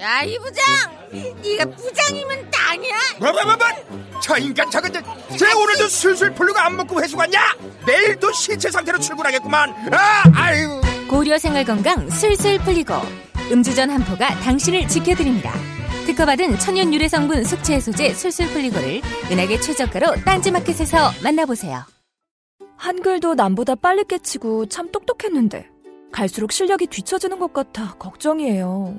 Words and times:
야, 0.00 0.22
이 0.24 0.36
부장! 0.36 0.64
네가 1.12 1.64
부장이면 1.76 2.50
땅이야? 2.50 2.96
뭐뭐뭐뭐 3.20 4.20
저 4.20 4.36
인간 4.36 4.68
저건 4.68 4.92
저, 4.92 5.00
쟤 5.36 5.52
오늘도 5.52 5.86
술술 5.86 6.34
풀리고 6.34 6.58
안 6.58 6.76
먹고 6.76 7.00
회수 7.00 7.16
갔냐 7.16 7.38
내일도 7.86 8.32
신체 8.32 8.68
상태로 8.68 8.98
출근하겠구만 8.98 9.70
아 9.94 10.24
아유 10.34 10.80
고려 11.08 11.38
생활 11.38 11.64
건강 11.64 12.10
술술 12.10 12.58
풀리고 12.58 12.94
음주전 13.52 13.90
한포가 13.90 14.40
당신을 14.40 14.88
지켜드립니다. 14.88 15.52
특허받은 16.04 16.58
천연 16.58 16.92
유래 16.92 17.06
성분 17.06 17.44
숙취 17.44 17.72
해소제 17.74 18.12
술술 18.14 18.48
풀리고를 18.48 19.00
은하계 19.30 19.60
최저가로 19.60 20.24
딴지마켓에서 20.24 21.12
만나보세요. 21.22 21.84
한글도 22.76 23.34
남보다 23.34 23.76
빨리 23.76 24.02
깨치고 24.02 24.66
참 24.66 24.90
똑똑했는데 24.90 25.68
갈수록 26.10 26.50
실력이 26.50 26.88
뒤처지는 26.88 27.38
것 27.38 27.52
같아 27.52 27.94
걱정이에요. 28.00 28.98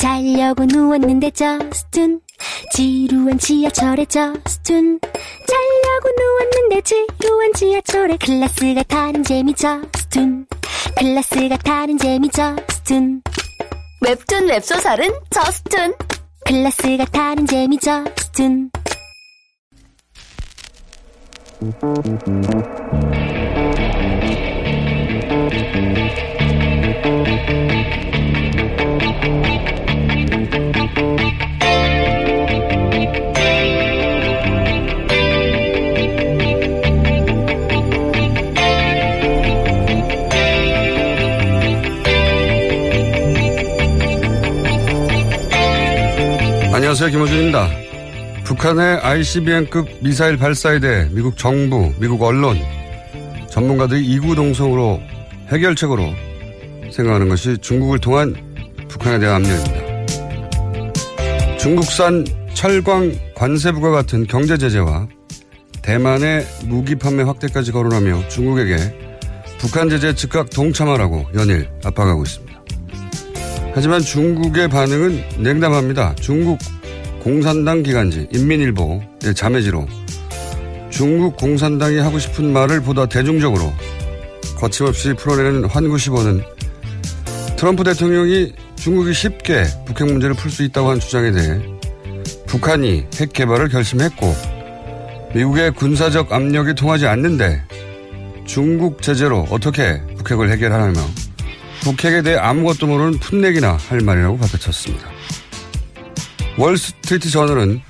자려고 0.00 0.64
누웠는데 0.64 1.30
저스툰 1.32 2.22
지루한 2.72 3.38
지하철에 3.38 4.06
저스툰. 4.06 4.98
자려고 5.46 6.08
누웠는데 6.18 6.80
지루한 6.80 7.52
지하철에 7.54 8.16
클래스가 8.16 8.82
타는 8.84 9.22
재미 9.24 9.52
저스툰. 9.52 10.46
클래스가 10.96 11.58
타는 11.58 11.98
재미 11.98 12.30
저스툰. 12.30 13.20
웹툰 14.00 14.48
웹소설은 14.48 15.10
저스툰. 15.28 15.94
클래스가 16.46 17.04
타는 17.04 17.46
재미 17.46 17.78
저스툰 17.78 18.70
안녕하세요. 46.90 47.10
김호준입니다. 47.10 47.68
북한의 48.42 48.98
ICBM급 48.98 49.88
미사일 50.02 50.36
발사에 50.36 50.80
대해 50.80 51.06
미국 51.12 51.36
정부, 51.36 51.92
미국 52.00 52.20
언론, 52.20 52.58
전문가들이 53.48 54.04
이구동성으로 54.04 55.00
해결책으로 55.50 56.12
생각하는 56.90 57.28
것이 57.28 57.56
중국을 57.58 58.00
통한 58.00 58.34
북한에 58.88 59.20
대한 59.20 59.36
압력입니다. 59.36 60.04
중국산 61.58 62.26
철광 62.54 63.12
관세부가 63.36 63.90
같은 63.90 64.26
경제 64.26 64.58
제재와 64.58 65.06
대만의 65.82 66.44
무기 66.64 66.96
판매 66.96 67.22
확대까지 67.22 67.70
거론하며 67.70 68.26
중국에게 68.26 68.76
북한 69.58 69.88
제재 69.88 70.12
즉각 70.16 70.50
동참하라고 70.50 71.26
연일 71.34 71.68
압박하고 71.84 72.24
있습니다. 72.24 72.60
하지만 73.74 74.00
중국의 74.00 74.68
반응은 74.68 75.22
냉담합니다. 75.38 76.16
중국 76.16 76.58
공산당 77.20 77.82
기관지 77.82 78.26
인민일보의 78.32 79.34
자매지로 79.34 79.86
중국 80.90 81.36
공산당이 81.36 81.98
하고 81.98 82.18
싶은 82.18 82.52
말을 82.52 82.80
보다 82.82 83.06
대중적으로 83.06 83.72
거침없이 84.56 85.12
풀어내는 85.14 85.66
환구시보는 85.66 86.42
트럼프 87.56 87.84
대통령이 87.84 88.54
중국이 88.76 89.12
쉽게 89.12 89.64
북핵 89.86 90.06
문제를 90.06 90.34
풀 90.34 90.50
수 90.50 90.62
있다고 90.62 90.88
한 90.88 90.98
주장에 90.98 91.30
대해 91.30 91.60
북한이 92.46 93.06
핵 93.16 93.32
개발을 93.32 93.68
결심했고 93.68 94.34
미국의 95.34 95.72
군사적 95.72 96.32
압력이 96.32 96.74
통하지 96.74 97.06
않는데 97.06 97.62
중국 98.46 99.02
제재로 99.02 99.46
어떻게 99.50 100.00
북핵을 100.16 100.50
해결하냐며 100.50 101.00
북핵에 101.82 102.22
대해 102.22 102.36
아무것도 102.36 102.86
모르는 102.86 103.18
풋내기나 103.18 103.76
할 103.76 104.00
말이라고 104.00 104.38
받아쳤습니다. 104.38 105.09
월스트리트 106.60 107.30
저널은 107.30 107.80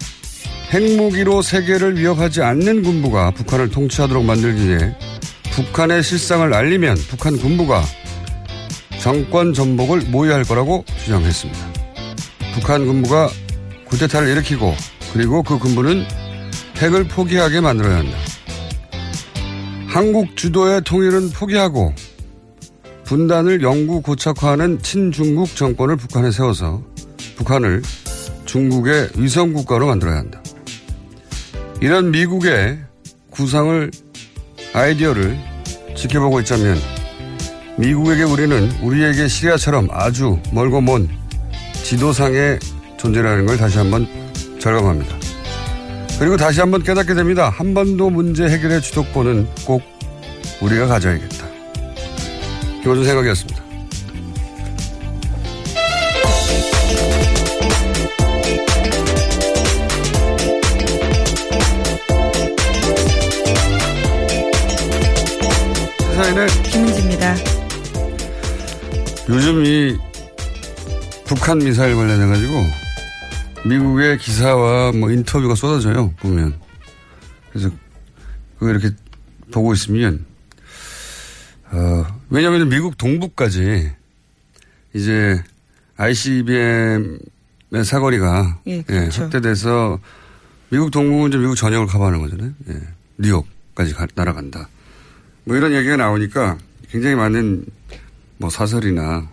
핵무기로 0.73 1.43
세계를 1.43 1.99
위협하지 1.99 2.41
않는 2.43 2.85
군부가 2.85 3.33
북한을 3.33 3.69
통치하도록 3.69 4.25
만들기 4.25 4.69
위해 4.69 4.95
북한의 5.51 6.05
실상을 6.05 6.55
알리면 6.55 6.97
북한 7.09 7.37
군부가 7.37 7.83
정권 9.01 9.53
전복을 9.53 10.03
모의할 10.03 10.45
거라고 10.45 10.85
주장했습니다. 11.03 11.61
북한 12.55 12.87
군부가 12.87 13.29
쿠데타를 13.87 14.29
일으키고 14.29 14.73
그리고 15.13 15.43
그 15.43 15.59
군부는 15.59 16.05
핵을 16.77 17.09
포기하게 17.09 17.61
만들어야 17.61 17.97
한다. 17.97 18.17
한국 19.89 20.37
주도의 20.37 20.83
통일은 20.85 21.31
포기하고 21.31 21.93
분단을 23.03 23.63
영구 23.63 24.03
고착화하는 24.03 24.81
친중국 24.81 25.57
정권을 25.57 25.97
북한에 25.97 26.31
세워서 26.31 26.85
북한을 27.35 27.83
중국의 28.51 29.11
위성국가로 29.17 29.87
만들어야 29.87 30.17
한다. 30.17 30.43
이런 31.81 32.11
미국의 32.11 32.81
구상을 33.31 33.91
아이디어를 34.73 35.39
지켜보고 35.97 36.41
있자면 36.41 36.77
미국에게 37.79 38.25
우리는 38.25 38.69
우리에게 38.83 39.29
시리아처럼 39.29 39.87
아주 39.93 40.41
멀고 40.53 40.81
먼 40.81 41.09
지도상의 41.85 42.59
존재라는 42.97 43.47
걸 43.47 43.57
다시 43.57 43.79
한번 43.79 44.09
절감합니다. 44.59 45.17
그리고 46.19 46.37
다시 46.37 46.59
한번 46.59 46.83
깨닫게 46.83 47.15
됩니다. 47.15 47.51
한 47.51 47.73
번도 47.73 48.11
문제 48.11 48.49
해결의 48.49 48.83
주도권은 48.83 49.47
꼭 49.65 49.81
우리가 50.61 50.89
가져야겠다. 50.89 51.47
김호준 52.83 53.05
생각이었습니다. 53.05 53.70
북한 71.31 71.59
미사일 71.59 71.95
관련해 71.95 72.27
가지고 72.27 72.67
미국의 73.65 74.19
기사와 74.19 74.91
뭐 74.91 75.13
인터뷰가 75.13 75.55
쏟아져요, 75.55 76.11
보면. 76.19 76.59
그래서 77.51 77.71
그거 78.59 78.73
이렇게 78.73 78.91
보고 79.53 79.73
있으면, 79.73 80.25
어, 81.71 82.05
왜냐면 82.31 82.69
미국 82.69 82.99
동부까지 82.99 83.93
이제 84.93 85.41
ICBM의 85.99 87.21
사거리가 87.85 88.59
예, 88.67 88.83
그렇죠. 88.83 89.21
예, 89.21 89.23
확대돼서 89.23 90.01
미국 90.71 90.91
동부는 90.91 91.29
이제 91.29 91.39
미국 91.39 91.55
전역을 91.55 91.87
커버하는 91.87 92.21
거잖아요. 92.23 92.51
예, 92.71 92.81
뉴욕까지 93.19 93.95
가- 93.95 94.09
날아간다. 94.17 94.69
뭐 95.45 95.57
이런 95.57 95.73
얘기가 95.75 95.97
나오니까 95.97 96.59
굉장히 96.91 97.15
많은 97.15 97.67
뭐 98.39 98.51
사설이나 98.51 99.29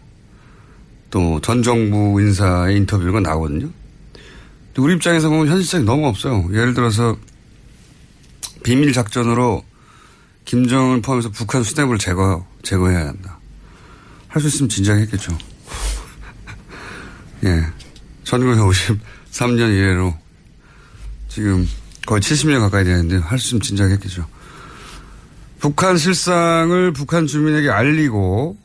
또 1.18 1.40
전 1.40 1.64
정부 1.64 2.22
인사의 2.22 2.78
인터뷰가 2.78 3.20
나오거든요. 3.20 3.72
우리 4.78 4.94
입장에서 4.94 5.30
보면 5.30 5.48
현실성이 5.48 5.84
너무 5.84 6.06
없어요. 6.06 6.48
예를 6.52 6.76
들어서 6.76 7.18
비밀 8.62 8.94
작전으로 8.94 9.64
김정을 10.46 11.02
포함해서 11.02 11.32
북한 11.32 11.64
수뇌부를 11.64 11.98
제거, 11.98 12.46
제거해야 12.62 13.08
한다. 13.08 13.40
할 14.28 14.42
수 14.44 14.50
있으면 14.50 14.70
진작에 14.70 15.02
했겠죠. 15.02 15.36
예. 17.46 17.66
1953년 18.24 19.72
이래로 19.76 20.14
지금 21.30 21.68
거의 22.06 22.22
70년 22.22 22.60
가까이 22.60 22.84
되는데 22.84 23.18
할 23.18 23.40
수 23.40 23.48
있으면 23.48 23.62
진작에 23.62 23.94
했겠죠. 23.94 24.28
북한 25.60 25.98
실상을 25.98 26.94
북한 26.94 27.26
주민에게 27.26 27.72
알리고 27.72 28.56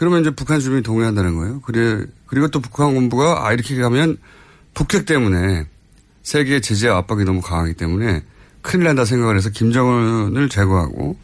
그러면 0.00 0.22
이제 0.22 0.30
북한 0.30 0.60
주민이 0.60 0.82
동의한다는 0.82 1.36
거예요. 1.36 1.60
그래, 1.60 2.06
그리고 2.24 2.48
또 2.48 2.58
북한 2.60 2.94
군부가 2.94 3.46
아, 3.46 3.52
이렇게 3.52 3.76
가면 3.76 4.16
북핵 4.72 5.04
때문에 5.04 5.66
세계의 6.22 6.62
제재와 6.62 6.96
압박이 6.96 7.24
너무 7.24 7.42
강하기 7.42 7.74
때문에 7.74 8.24
큰일 8.62 8.84
난다 8.86 9.04
생각을 9.04 9.36
해서 9.36 9.50
김정은을 9.50 10.48
제거하고 10.48 11.18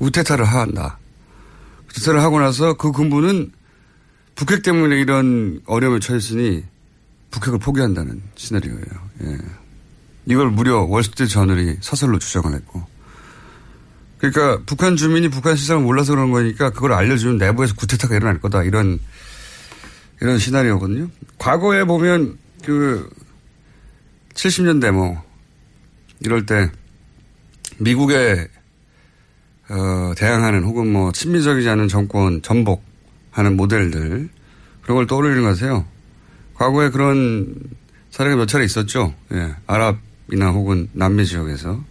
우태타를 0.00 0.44
한다. 0.44 0.98
우태타를 1.88 2.20
하고 2.20 2.40
나서 2.40 2.74
그 2.74 2.90
군부는 2.90 3.52
북핵 4.34 4.64
때문에 4.64 4.98
이런 5.00 5.60
어려움에 5.64 6.00
처했으니 6.00 6.64
북핵을 7.30 7.60
포기한다는 7.60 8.22
시나리오예요. 8.34 9.08
예. 9.22 9.38
이걸 10.24 10.50
무려 10.50 10.80
월스트리트 10.80 11.28
저널이 11.28 11.76
사설로 11.80 12.18
주장을 12.18 12.52
했고. 12.52 12.84
그러니까 14.30 14.62
북한 14.66 14.96
주민이 14.96 15.28
북한 15.28 15.56
시장을 15.56 15.84
몰라서 15.84 16.14
그런 16.14 16.30
거니까 16.30 16.70
그걸 16.70 16.92
알려주면 16.92 17.38
내부에서 17.38 17.74
구태타가 17.74 18.16
일어날 18.16 18.40
거다. 18.40 18.62
이런, 18.64 18.98
이런 20.20 20.38
시나리오거든요. 20.38 21.08
과거에 21.38 21.84
보면 21.84 22.38
그 22.64 23.08
70년대 24.34 24.92
뭐 24.92 25.22
이럴 26.20 26.46
때 26.46 26.70
미국에 27.78 28.48
어, 29.68 30.12
대항하는 30.16 30.62
혹은 30.64 30.92
뭐 30.92 31.12
친미적이지 31.12 31.68
않은 31.68 31.88
정권 31.88 32.40
전복하는 32.42 33.56
모델들 33.56 34.28
그런 34.82 34.96
걸 34.96 35.06
떠올리는 35.06 35.42
것 35.42 35.58
같아요. 35.58 35.84
과거에 36.54 36.90
그런 36.90 37.54
사례가 38.10 38.36
몇 38.36 38.46
차례 38.46 38.64
있었죠. 38.64 39.12
예. 39.32 39.54
아랍이나 39.66 40.50
혹은 40.50 40.88
남미 40.92 41.26
지역에서. 41.26 41.82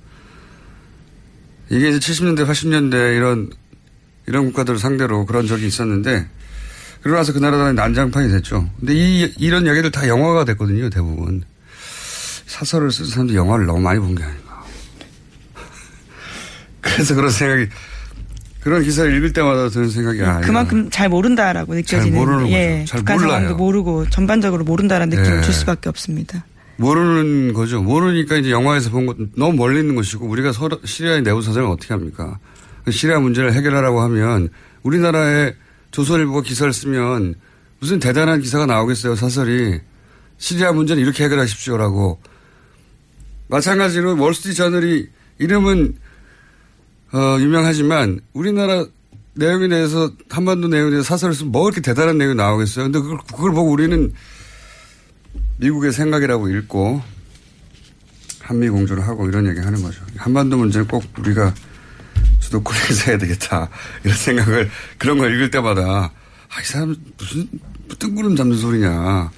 이게 1.70 1.90
이제 1.90 2.00
70년대, 2.00 2.48
80년대 2.48 3.16
이런, 3.16 3.50
이런 4.28 4.46
국가들을 4.48 4.80
상대로 4.80 5.26
그런 5.26 5.48
적이 5.48 5.68
있었는데, 5.68 6.28
그러고 7.02 7.18
나서 7.20 7.34
그 7.34 7.40
나라들은 7.40 7.76
난장판이 7.76 8.32
됐죠. 8.32 8.70
근데 8.80 8.94
이, 8.96 9.34
이런 9.38 9.66
이야기들 9.66 9.92
다 9.92 10.08
영화가 10.08 10.46
됐거든요, 10.46 10.90
대부분. 10.90 11.44
사설을 12.48 12.92
쓴 12.92 13.06
사람들이 13.06 13.38
영화를 13.38 13.66
너무 13.66 13.80
많이 13.82 14.00
본 14.00 14.16
게 14.16 14.24
아닌가. 14.24 14.64
그래서 16.82 17.16
그런 17.16 17.30
생각이, 17.32 17.68
그런 18.62 18.84
기사를 18.84 19.16
읽을 19.18 19.34
때마다 19.34 19.70
드는 19.70 19.90
생각이 19.90 20.24
아, 20.24 20.42
그만큼 20.42 20.90
잘 20.90 21.10
모른다라고 21.10 21.74
느껴지는. 21.76 22.04
잘 22.04 22.12
모르는 22.12 22.50
예, 22.50 22.80
거죠. 22.80 22.92
잘 22.92 23.00
북한 23.00 23.18
몰라요. 23.18 23.32
상황도 23.32 23.56
모르고 23.58 24.10
전반적으로 24.10 24.64
모른다라는 24.64 25.16
느낌을 25.18 25.38
예. 25.40 25.42
줄 25.44 25.54
수밖에 25.54 25.90
없습니다. 25.90 26.46
모르는 26.78 27.54
거죠. 27.54 27.82
모르니까 27.82 28.38
이제 28.38 28.52
영화에서 28.52 28.90
본 28.90 29.06
것 29.06 29.18
너무 29.36 29.54
멀리 29.54 29.80
있는 29.80 29.96
것이고 29.96 30.26
우리가 30.28 30.52
서로 30.52 30.80
시리아의 30.84 31.24
내부 31.24 31.42
사정을 31.42 31.70
어떻게 31.70 31.94
합니까? 31.94 32.40
그 32.84 32.92
시리아 32.92 33.20
문제를 33.20 33.54
해결하라고 33.54 34.02
하면 34.02 34.50
우리나라의 34.84 35.56
조선일보가 35.92 36.42
기사를 36.42 36.72
쓰면 36.72 37.36
무슨 37.80 38.00
대단한 38.00 38.42
기사가 38.42 38.66
나오겠어요. 38.66 39.16
사설이 39.16 39.80
시리아 40.38 40.72
문제는 40.72 41.02
이렇게 41.02 41.24
해결하십시오라고. 41.24 42.20
마찬가지로 43.48 44.20
월스트리트 44.20 44.58
저널이 44.58 45.08
이름은 45.40 45.96
어, 47.14 47.38
유명하지만 47.40 48.20
우리나라 48.34 48.86
내용에 49.36 49.68
대해서 49.68 50.12
한반도 50.30 50.68
내용에 50.68 50.90
대해서 50.92 51.08
사설을 51.08 51.34
쓰면 51.34 51.52
뭐 51.52 51.68
이렇게 51.68 51.82
대단한 51.82 52.18
내용이 52.18 52.36
나오겠어요. 52.36 52.86
근데 52.86 53.00
그걸, 53.00 53.18
그걸 53.32 53.52
보고 53.52 53.72
우리는 53.72 54.14
미국의 55.58 55.92
생각이라고 55.92 56.50
읽고 56.50 57.02
한미 58.42 58.70
공조를 58.70 59.08
하고 59.08 59.28
이런 59.28 59.48
얘기 59.48 59.60
하는 59.60 59.82
거죠. 59.82 60.04
한반도 60.18 60.58
문제는 60.58 60.88
꼭 60.88 61.04
우리가 61.18 61.54
주도권에서 62.42 63.06
해야 63.08 63.18
되겠다. 63.18 63.70
이런 64.04 64.16
생각을 64.16 64.70
그런 64.98 65.18
걸 65.18 65.34
읽을 65.34 65.52
때마다 65.52 66.12
아, 66.50 66.62
이 66.62 66.66
사람 66.66 66.96
무슨 67.18 67.50
뜬구름 68.00 68.36
잡는 68.36 68.58
소리냐. 68.58 69.32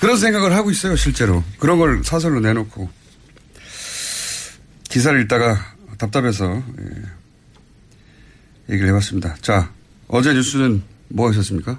그런 0.00 0.16
생각을 0.16 0.54
하고 0.54 0.70
있어요, 0.70 0.96
실제로. 0.96 1.44
그런 1.58 1.78
걸 1.78 2.02
사설로 2.02 2.40
내놓고. 2.40 2.88
기사를 4.84 5.20
읽다가 5.22 5.74
답답해서 5.98 6.62
예, 6.80 8.72
얘기를 8.72 8.88
해봤습니다. 8.88 9.36
자, 9.42 9.70
어제 10.08 10.32
뉴스는 10.32 10.82
뭐가 11.08 11.32
있었습니까? 11.32 11.78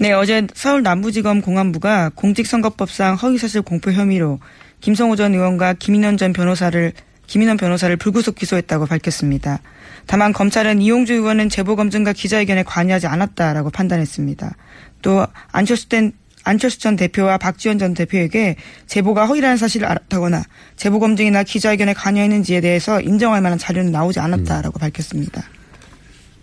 네, 0.00 0.12
어제 0.12 0.46
서울 0.54 0.82
남부지검 0.82 1.42
공안부가 1.42 2.10
공직선거법상 2.14 3.16
허위사실 3.16 3.60
공표 3.60 3.92
혐의로 3.92 4.40
김성호 4.80 5.14
전 5.14 5.34
의원과 5.34 5.74
김인원 5.74 6.16
전 6.16 6.32
변호사를 6.32 6.94
김인원 7.26 7.58
변호사를 7.58 7.94
불구속 7.98 8.34
기소했다고 8.34 8.86
밝혔습니다. 8.86 9.60
다만 10.06 10.32
검찰은 10.32 10.80
이용주 10.80 11.12
의원은 11.12 11.50
제보 11.50 11.76
검증과 11.76 12.14
기자회견에 12.14 12.62
관여하지 12.62 13.08
않았다라고 13.08 13.68
판단했습니다. 13.68 14.56
또 15.02 15.26
안철수 15.52 15.90
된 15.90 16.12
안철수 16.44 16.78
전 16.78 16.96
대표와 16.96 17.36
박지원 17.36 17.78
전 17.78 17.92
대표에게 17.92 18.56
제보가 18.86 19.26
허위라는 19.26 19.58
사실을 19.58 19.86
알았다거나 19.86 20.42
제보 20.76 20.98
검증이나 20.98 21.42
기자회견에 21.42 21.92
관여했는지에 21.92 22.62
대해서 22.62 23.02
인정할 23.02 23.42
만한 23.42 23.58
자료는 23.58 23.92
나오지 23.92 24.18
않았다라고 24.18 24.78
밝혔습니다. 24.78 25.42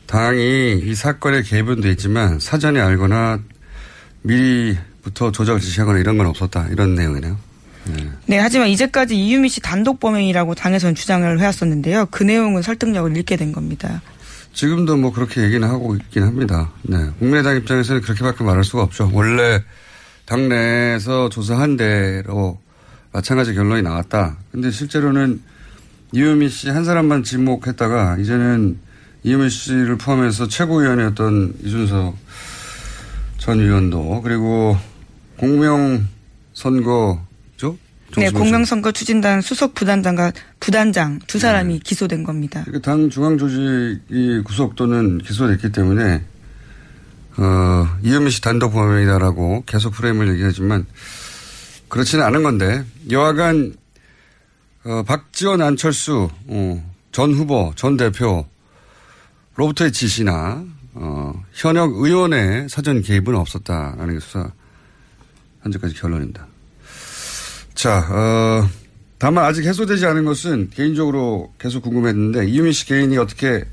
당이 0.08 0.80
이 0.84 0.96
사건에 0.96 1.42
개입은 1.42 1.82
돼 1.82 1.92
있지만 1.92 2.40
사전에 2.40 2.80
알거나 2.80 3.40
미리부터 4.24 5.32
조작을 5.32 5.60
지시하거나 5.60 6.00
이런 6.00 6.18
건 6.18 6.28
없었다. 6.28 6.68
이런 6.72 6.96
내용이네요. 6.96 7.38
네. 7.86 8.10
네, 8.26 8.38
하지만 8.40 8.68
이제까지 8.70 9.16
이유미 9.16 9.48
씨 9.50 9.62
단독 9.62 10.00
범행이라고 10.00 10.56
당에서는 10.56 10.96
주장을 10.96 11.40
해왔었는데요. 11.40 12.08
그 12.12 12.24
내용은 12.24 12.62
설득력을 12.62 13.16
잃게 13.16 13.38
된 13.38 13.52
겁니다. 13.52 14.02
지금도 14.54 14.98
뭐 14.98 15.14
그렇게 15.14 15.44
얘기는 15.44 15.66
하고 15.68 15.96
있긴 15.96 16.24
합니다. 16.24 16.72
네. 16.84 16.98
국민의당 17.20 17.56
입장에서는 17.58 18.02
그렇게밖에 18.02 18.44
말할 18.44 18.64
수가 18.64 18.84
없죠. 18.84 19.10
원래 19.14 19.64
당내에서 20.26 21.30
조사한 21.30 21.78
대로 21.78 22.60
마찬가지 23.12 23.54
결론이 23.54 23.82
나왔다. 23.84 24.38
근데 24.52 24.72
실제로는 24.72 25.42
이유미 26.12 26.50
씨 26.50 26.70
한 26.70 26.84
사람만 26.86 27.24
지목했다가 27.24 28.18
이제는 28.20 28.80
이유미 29.24 29.50
씨를 29.50 29.98
포함해서 29.98 30.48
최고위원이었던 30.48 31.56
이준석 31.64 32.18
전 33.38 33.60
의원도 33.60 34.22
그리고 34.24 34.78
공명선거죠? 35.38 36.18
네, 38.18 38.30
공명선거 38.30 38.92
추진단 38.92 39.42
수석 39.42 39.74
부단장과 39.74 40.32
부단장 40.60 41.20
두 41.28 41.40
사람이 41.40 41.80
기소된 41.80 42.24
겁니다. 42.24 42.64
그러니까 42.66 42.92
당 42.92 43.10
중앙 43.10 43.38
조직이 43.38 44.42
구속 44.44 44.76
또는 44.76 45.18
기소됐기 45.20 45.72
때문에 45.72 46.24
어, 47.38 47.88
이현미 48.04 48.32
씨 48.32 48.42
단독 48.42 48.72
범행이다라고 48.72 49.64
계속 49.66 49.94
프레임을 49.94 50.30
얘기하지만 50.34 50.86
그렇지는 51.88 52.26
않은 52.26 52.44
건데 52.44 52.84
여하간 53.12 53.76
어, 54.86 55.04
박지원 55.06 55.62
안철수 55.62 56.30
어, 56.48 56.94
전 57.12 57.34
후보 57.34 57.74
전 57.76 57.98
대표 57.98 58.46
로부터의 59.58 59.92
지시나 59.92 60.64
어, 60.94 61.44
현역 61.54 61.94
의원의 61.96 62.70
사전 62.70 63.02
개입은 63.02 63.36
없었다라는 63.36 64.14
게 64.14 64.20
수사 64.20 64.52
현재까지 65.64 65.96
결론입니다. 65.96 66.48
자, 67.74 68.00
어, 68.10 68.70
다만 69.20 69.46
아직 69.46 69.66
해소되지 69.66 70.06
않은 70.06 70.26
것은 70.26 70.70
개인적으로 70.74 71.54
계속 71.60 71.82
궁금했는데 71.84 72.48
이유미 72.48 72.72
씨 72.72 72.86
개인이 72.86 73.16
어떻게 73.18 73.66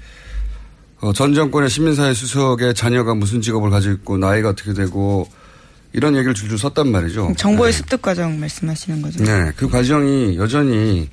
어, 1.00 1.12
전 1.12 1.34
정권의 1.34 1.68
시민사회 1.68 2.14
수석의 2.14 2.74
자녀가 2.74 3.14
무슨 3.14 3.42
직업을 3.42 3.70
가지고 3.70 3.94
있고 3.94 4.18
나이가 4.18 4.50
어떻게 4.50 4.72
되고 4.72 5.28
이런 5.92 6.16
얘기를 6.16 6.34
줄줄 6.34 6.58
썼단 6.58 6.90
말이죠. 6.90 7.34
정보의 7.36 7.72
네. 7.72 7.78
습득 7.78 8.02
과정 8.02 8.40
말씀하시는 8.40 9.02
거죠? 9.02 9.22
네, 9.22 9.52
그 9.56 9.68
과정이 9.68 10.36
여전히 10.36 11.08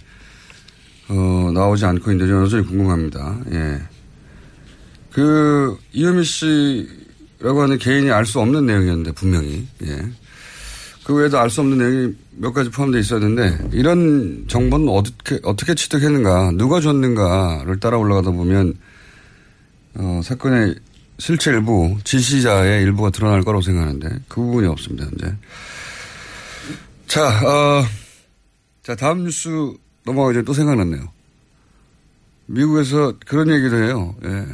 어, 1.10 1.52
나오지 1.54 1.86
않고 1.86 2.12
있는데 2.12 2.32
여전히 2.34 2.66
궁금합니다. 2.66 3.38
예. 3.52 3.82
그 5.12 5.78
이유미 5.94 6.24
씨라고 6.24 7.62
하는 7.62 7.78
개인이 7.78 8.10
알 8.12 8.26
수 8.26 8.40
없는 8.40 8.66
내용이었는데 8.66 9.12
분명히 9.14 9.68
예. 9.84 10.02
그 11.04 11.16
외에도 11.16 11.40
알 11.40 11.50
수 11.50 11.62
없는 11.62 11.78
내용이 11.78 12.14
몇 12.38 12.54
가지 12.54 12.70
포함되어 12.70 13.02
있었는데 13.02 13.70
이런 13.74 14.46
정보는 14.48 14.88
어떻게 14.90 15.40
어떻게 15.44 15.76
취득했는가 15.76 16.52
누가 16.56 16.80
줬는가를 16.80 17.80
따라 17.80 17.98
올라가다 17.98 18.32
보면 18.32 18.76
어, 19.96 20.22
사건의 20.24 20.76
실체 21.20 21.52
일부 21.52 21.98
지시자의 22.04 22.84
일부가 22.84 23.10
드러날 23.10 23.44
거라고 23.44 23.62
생각하는데 23.62 24.10
그 24.28 24.42
부분이 24.42 24.68
없습니다 24.68 25.06
현재. 25.06 25.36
자, 27.08 27.28
어, 27.46 27.86
자, 28.84 28.96
다음 28.96 29.26
뉴스 29.26 29.50
넘어가기 30.06 30.36
전에 30.36 30.46
또 30.46 30.54
생각났네요. 30.54 31.12
미국에서 32.46 33.14
그런 33.26 33.50
얘기도 33.52 33.76
해요. 33.84 34.16
예. 34.24 34.46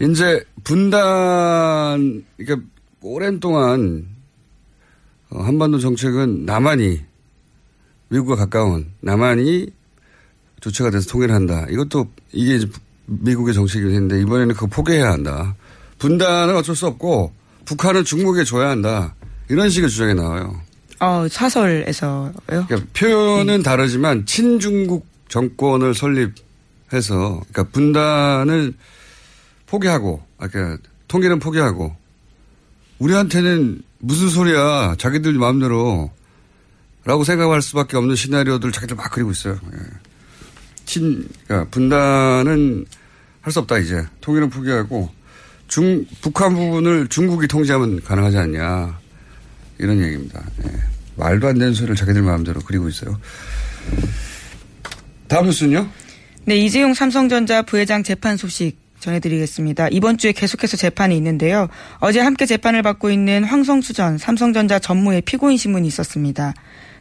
이제 0.00 0.44
분단, 0.64 2.24
그러니까 2.36 2.68
오랜 3.00 3.38
동안 3.40 4.06
어, 5.30 5.42
한반도 5.42 5.78
정책은 5.78 6.46
남한이 6.46 7.00
미국과 8.08 8.36
가까운 8.36 8.86
남한이 9.00 9.68
주체가 10.60 10.90
돼서 10.90 11.10
통일을 11.10 11.34
한다. 11.34 11.66
이것도 11.68 12.08
이게 12.32 12.56
이제 12.56 12.68
미국의 13.06 13.54
정책이긴 13.54 13.94
했는데 13.94 14.20
이번에는 14.22 14.54
그거 14.54 14.66
포기해야 14.66 15.10
한다. 15.12 15.54
분단은 15.98 16.56
어쩔 16.56 16.74
수 16.74 16.86
없고 16.86 17.32
북한은 17.64 18.04
중국에 18.04 18.44
줘야 18.44 18.70
한다. 18.70 19.14
이런 19.48 19.68
식의 19.68 19.90
주장이 19.90 20.14
나와요. 20.14 20.60
어, 21.00 21.26
사설에서요. 21.28 22.32
그러니까 22.46 22.76
표현은 22.94 23.62
다르지만 23.62 24.24
친중국 24.26 25.06
정권을 25.28 25.94
설립해서 25.94 27.42
그러니까 27.50 27.64
분단을 27.72 28.74
포기하고 29.74 30.22
아까 30.38 30.52
그러니까 30.52 30.88
통일은 31.08 31.38
포기하고 31.38 31.94
우리한테는 32.98 33.82
무슨 33.98 34.28
소리야 34.28 34.94
자기들 34.98 35.32
마음대로 35.32 36.10
라고 37.04 37.24
생각할 37.24 37.60
수밖에 37.60 37.96
없는 37.96 38.16
시나리오들 38.16 38.72
자기들 38.72 38.96
막 38.96 39.10
그리고 39.12 39.30
있어요. 39.30 39.58
예. 39.72 39.78
친, 40.86 41.28
그러니까 41.46 41.70
분단은 41.70 42.86
할 43.42 43.52
수 43.52 43.58
없다 43.58 43.78
이제 43.78 44.02
통일은 44.22 44.48
포기하고 44.48 45.10
중 45.68 46.06
북한 46.22 46.54
부분을 46.54 47.08
중국이 47.08 47.46
통제하면 47.46 48.02
가능하지 48.02 48.38
않냐 48.38 48.98
이런 49.78 50.00
얘기입니다. 50.00 50.42
예. 50.64 50.70
말도 51.16 51.48
안 51.48 51.58
되는 51.58 51.74
소리를 51.74 51.94
자기들 51.96 52.22
마음대로 52.22 52.60
그리고 52.60 52.88
있어요. 52.88 53.18
다음 55.28 55.46
뉴스는요? 55.46 55.88
네, 56.46 56.56
이재용 56.56 56.94
삼성전자 56.94 57.62
부회장 57.62 58.02
재판 58.02 58.36
소식 58.36 58.83
전해드리겠습니다. 59.04 59.88
이번 59.90 60.16
주에 60.18 60.32
계속해서 60.32 60.76
재판이 60.76 61.16
있는데요. 61.16 61.68
어제 61.98 62.20
함께 62.20 62.46
재판을 62.46 62.82
받고 62.82 63.10
있는 63.10 63.44
황성수 63.44 63.92
전 63.92 64.18
삼성전자 64.18 64.78
전무의 64.78 65.20
피고인 65.22 65.56
신문이 65.56 65.86
있었습니다. 65.88 66.54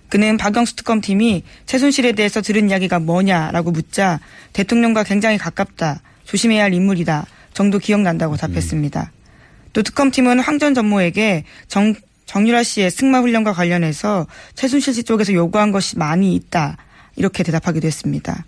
그는 0.10 0.38
박영수 0.38 0.76
특검팀이 0.76 1.44
최순실에 1.66 2.12
대해서 2.12 2.42
들은 2.42 2.70
이야기가 2.70 3.00
뭐냐라고 3.00 3.72
묻자 3.72 4.20
대통령과 4.52 5.04
굉장히 5.04 5.38
가깝다. 5.38 6.02
조심해야 6.26 6.64
할 6.64 6.74
인물이다. 6.74 7.26
정도 7.54 7.80
기억난다고 7.80 8.36
답했습니다. 8.38 9.12
또 9.74 9.82
특검팀은 9.82 10.40
황 10.40 10.60
전 10.60 10.74
전무에게 10.74 11.46
정, 11.68 11.96
정유라 12.26 12.64
씨의 12.64 12.92
승마 12.92 13.22
훈련과 13.22 13.54
관련해서 13.54 14.28
최순실 14.56 14.94
씨 14.94 15.04
쪽에서 15.04 15.34
요구한 15.34 15.72
것이 15.72 15.98
많이 15.98 16.36
있다. 16.36 16.78
이렇게 17.16 17.44
대답하기도 17.44 17.88
했습니다. 17.88 18.46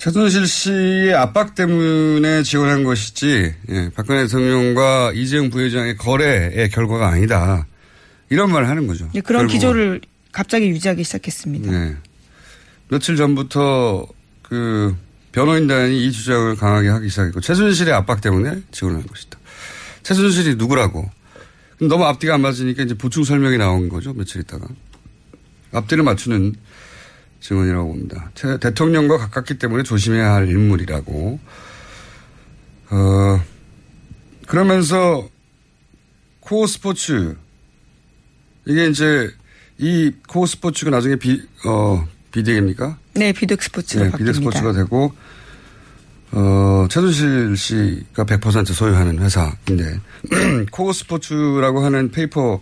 최순실 0.00 0.46
씨의 0.46 1.14
압박 1.14 1.54
때문에 1.54 2.42
지원한 2.42 2.84
것이지 2.84 3.54
예, 3.68 3.90
박근혜 3.94 4.22
대통령과 4.22 5.12
이재용 5.14 5.50
부회장의 5.50 5.98
거래의 5.98 6.70
결과가 6.70 7.08
아니다. 7.08 7.66
이런 8.30 8.50
말을 8.50 8.66
하는 8.66 8.86
거죠. 8.86 9.10
예, 9.14 9.20
그런 9.20 9.42
결국. 9.42 9.52
기조를 9.52 10.00
갑자기 10.32 10.68
유지하기 10.68 11.04
시작했습니다. 11.04 11.70
네. 11.70 11.96
며칠 12.88 13.16
전부터 13.16 14.06
그 14.40 14.96
변호인단이 15.32 16.06
이 16.06 16.10
주장을 16.10 16.56
강하게 16.56 16.88
하기 16.88 17.10
시작했고 17.10 17.42
최순실의 17.42 17.92
압박 17.92 18.22
때문에 18.22 18.62
지원한 18.70 19.06
것이다. 19.06 19.38
최순실이 20.02 20.54
누구라고? 20.54 21.10
너무 21.78 22.04
앞뒤가 22.06 22.34
안 22.36 22.40
맞으니까 22.40 22.84
이제 22.84 22.94
보충 22.94 23.24
설명이 23.24 23.58
나온 23.58 23.90
거죠. 23.90 24.14
며칠 24.14 24.40
있다가. 24.40 24.66
앞뒤를 25.72 26.04
맞추는 26.04 26.54
증언이라고 27.40 27.88
봅니다. 27.88 28.30
대통령과 28.34 29.18
가깝기 29.18 29.58
때문에 29.58 29.82
조심해야 29.82 30.34
할 30.34 30.48
인물이라고. 30.48 31.40
어, 32.90 33.40
그러면서 34.46 35.28
코어 36.40 36.66
스포츠 36.66 37.36
이게 38.66 38.86
이제 38.88 39.30
이 39.78 40.12
코어 40.28 40.46
스포츠가 40.46 40.90
나중에 40.90 41.16
비, 41.16 41.40
어, 41.64 42.06
비덱입니까? 42.32 42.98
네, 43.14 43.32
비덱 43.32 43.62
스포츠가 43.62 44.04
네, 44.04 44.12
비덱 44.16 44.34
스포츠가 44.34 44.72
되고 44.72 45.12
어, 46.32 46.86
최순실 46.90 47.56
씨가 47.56 48.24
100% 48.24 48.72
소유하는 48.72 49.18
회사인데 49.20 50.00
코어 50.70 50.92
스포츠라고 50.92 51.84
하는 51.84 52.10
페이퍼 52.10 52.60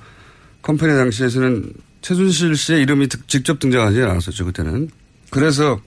컴퍼니 0.62 0.92
당시에서는 0.94 1.72
최순실 2.02 2.56
씨의 2.56 2.82
이름이 2.82 3.08
직접 3.26 3.58
등장하지 3.58 4.02
않았었죠, 4.02 4.44
그때는. 4.46 4.88
그래서 5.30 5.80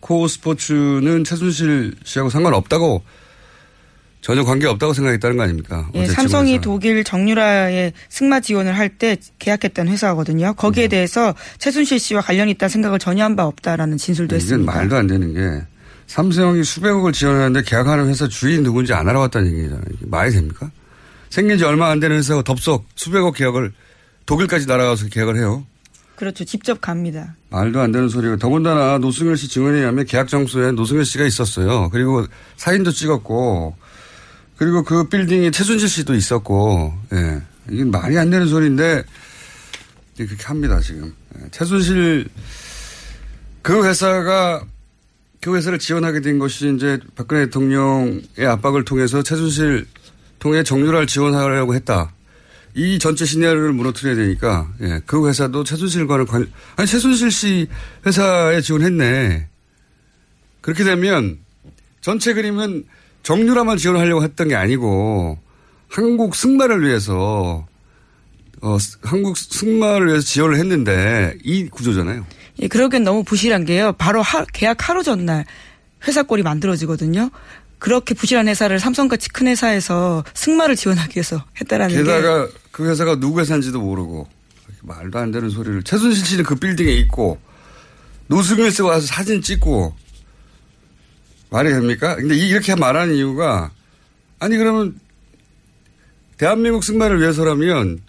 코어 0.00 0.28
스포츠는 0.28 1.24
최순실 1.24 1.94
씨하고 2.04 2.30
상관없다고 2.30 3.02
전혀 4.20 4.42
관계 4.44 4.66
없다고 4.66 4.92
생각했다는 4.94 5.36
거 5.36 5.44
아닙니까? 5.44 5.88
예, 5.94 6.04
삼성이 6.06 6.60
독일 6.60 7.04
정유라의 7.04 7.92
승마 8.08 8.40
지원을 8.40 8.76
할 8.76 8.88
때 8.98 9.16
계약했던 9.38 9.86
회사거든요. 9.88 10.54
거기에 10.54 10.84
네. 10.84 10.96
대해서 10.96 11.34
최순실 11.58 11.98
씨와 12.00 12.20
관련이 12.22 12.50
있다는 12.52 12.68
생각을 12.70 12.98
전혀 12.98 13.22
한 13.24 13.36
바 13.36 13.44
없다라는 13.46 13.96
진술도 13.96 14.36
네, 14.36 14.42
했습니다. 14.42 14.72
말도 14.72 14.96
안 14.96 15.06
되는 15.06 15.32
게 15.34 15.64
삼성이 16.08 16.64
수백억을 16.64 17.12
지원하는데 17.12 17.62
계약하는 17.62 18.08
회사 18.08 18.26
주인 18.26 18.64
누군지 18.64 18.92
안 18.92 19.08
알아봤다는 19.08 19.52
얘기잖아요. 19.56 19.84
말이 20.06 20.32
됩니까? 20.32 20.70
생긴 21.30 21.56
지 21.58 21.64
얼마 21.64 21.90
안 21.90 22.00
되는 22.00 22.16
회사가 22.16 22.42
덥석 22.42 22.86
수백억 22.96 23.36
계약을 23.36 23.72
독일까지 24.28 24.66
날아가서 24.66 25.06
계약을 25.06 25.38
해요. 25.38 25.64
그렇죠. 26.14 26.44
직접 26.44 26.82
갑니다. 26.82 27.34
말도 27.48 27.80
안 27.80 27.92
되는 27.92 28.10
소리고 28.10 28.36
더군다나 28.36 28.98
노승열 28.98 29.38
씨 29.38 29.48
증언에 29.48 29.78
의하면 29.78 30.04
계약 30.04 30.28
장소에 30.28 30.72
노승열 30.72 31.06
씨가 31.06 31.24
있었어요. 31.24 31.88
그리고 31.90 32.26
사인도 32.56 32.90
찍었고 32.90 33.74
그리고 34.58 34.82
그 34.84 35.08
빌딩에 35.08 35.50
최순실 35.50 35.88
씨도 35.88 36.14
있었고 36.14 36.92
예. 37.14 37.40
이게 37.70 37.84
말이 37.84 38.18
안 38.18 38.28
되는 38.28 38.46
소리인데 38.46 39.02
그렇게 40.16 40.44
합니다 40.44 40.78
지금. 40.80 41.14
예. 41.40 41.48
최순실 41.50 42.28
그 43.62 43.86
회사가 43.86 44.62
그 45.40 45.56
회사를 45.56 45.78
지원하게 45.78 46.20
된 46.20 46.38
것이 46.38 46.74
이제 46.74 46.98
박근혜 47.16 47.46
대통령의 47.46 48.46
압박을 48.46 48.84
통해서 48.84 49.22
최순실 49.22 49.86
통해 50.38 50.62
정유라를 50.62 51.06
지원하려고 51.06 51.74
했다. 51.74 52.12
이 52.78 53.00
전체 53.00 53.24
시나리오를 53.24 53.72
무너뜨려야 53.72 54.14
되니까 54.14 54.72
예, 54.82 55.00
그 55.04 55.26
회사도 55.26 55.64
최순실과는 55.64 56.26
관 56.26 56.48
아니 56.76 56.86
최순실 56.86 57.32
씨 57.32 57.66
회사에 58.06 58.60
지원했네. 58.60 59.48
그렇게 60.60 60.84
되면 60.84 61.38
전체 62.00 62.32
그림은 62.34 62.84
정유라만 63.24 63.78
지원하려고 63.78 64.22
했던 64.22 64.46
게 64.46 64.54
아니고 64.54 65.38
한국 65.88 66.36
승마를 66.36 66.86
위해서 66.86 67.66
어, 68.60 68.76
한국 69.02 69.36
승마를 69.36 70.06
위해서 70.06 70.24
지원을 70.24 70.56
했는데 70.58 71.34
이 71.42 71.66
구조잖아요. 71.68 72.24
예, 72.60 72.68
그러기엔 72.68 73.02
너무 73.02 73.24
부실한 73.24 73.64
게요. 73.64 73.92
바로 73.98 74.22
하, 74.22 74.44
계약 74.44 74.88
하루 74.88 75.02
전날 75.02 75.44
회사 76.06 76.22
꼴이 76.22 76.44
만들어지거든요. 76.44 77.28
그렇게 77.78 78.14
부실한 78.14 78.48
회사를 78.48 78.80
삼성같이 78.80 79.28
큰 79.30 79.46
회사에서 79.46 80.24
승마를 80.34 80.76
지원하기 80.76 81.16
위해서 81.16 81.44
했다라는 81.60 81.94
게다가 81.94 82.46
게. 82.46 82.52
그 82.72 82.88
회사가 82.88 83.20
누구 83.20 83.40
회사인지도 83.40 83.80
모르고 83.80 84.28
말도 84.82 85.18
안 85.18 85.30
되는 85.30 85.48
소리를 85.50 85.82
최순실 85.82 86.24
씨는 86.24 86.44
그 86.44 86.54
빌딩에 86.54 86.92
있고 86.92 87.38
노승일 88.26 88.70
씨가 88.70 88.88
와서 88.88 89.06
사진 89.06 89.42
찍고 89.42 89.94
말이 91.50 91.70
됩니까? 91.70 92.16
근데 92.16 92.36
이렇게 92.36 92.74
말하는 92.74 93.14
이유가 93.14 93.70
아니 94.38 94.56
그러면 94.56 94.98
대한민국 96.36 96.84
승마를 96.84 97.20
위해서라면 97.20 98.00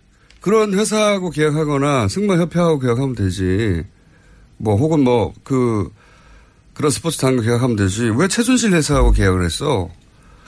그런 0.42 0.74
회사하고 0.74 1.32
계약하거나 1.32 2.08
승마 2.08 2.38
협회하고 2.38 2.80
계약하면 2.80 3.16
되지. 3.16 3.84
뭐 4.58 4.76
혹은 4.76 5.02
뭐그 5.02 5.92
그런 6.80 6.92
스포츠 6.92 7.18
단과 7.18 7.42
계약하면 7.42 7.76
되지. 7.76 8.10
왜 8.16 8.30
최순실 8.30 8.72
회사하고 8.72 9.12
계약을 9.12 9.44
했어? 9.44 9.90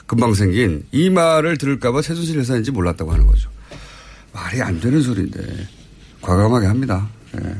금방 0.06 0.32
생긴 0.32 0.82
이 0.90 1.10
말을 1.10 1.58
들을까봐 1.58 2.00
최순실 2.00 2.38
회사인지 2.38 2.70
몰랐다고 2.70 3.12
하는 3.12 3.26
거죠. 3.26 3.50
말이 4.32 4.62
안 4.62 4.80
되는 4.80 5.02
소리인데 5.02 5.68
과감하게 6.22 6.68
합니다. 6.68 7.06
네. 7.32 7.54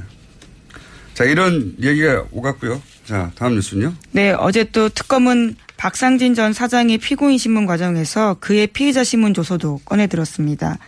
자 1.12 1.25
이런 1.25 1.75
얘기가 1.83 2.25
오갔고요. 2.31 2.81
자 3.05 3.31
다음 3.35 3.57
뉴스는요. 3.57 3.93
네 4.12 4.33
어제 4.33 4.64
또 4.64 4.88
특검은 4.88 5.57
박상진 5.76 6.35
전 6.35 6.55
사장의 6.55 6.97
피고인 6.97 7.37
신문 7.37 7.67
과정에서 7.67 8.38
그의 8.41 8.69
피해자 8.69 9.05
신문 9.05 9.35
조서도 9.35 9.83
꺼내 9.85 10.07
들었습니다. 10.07 10.79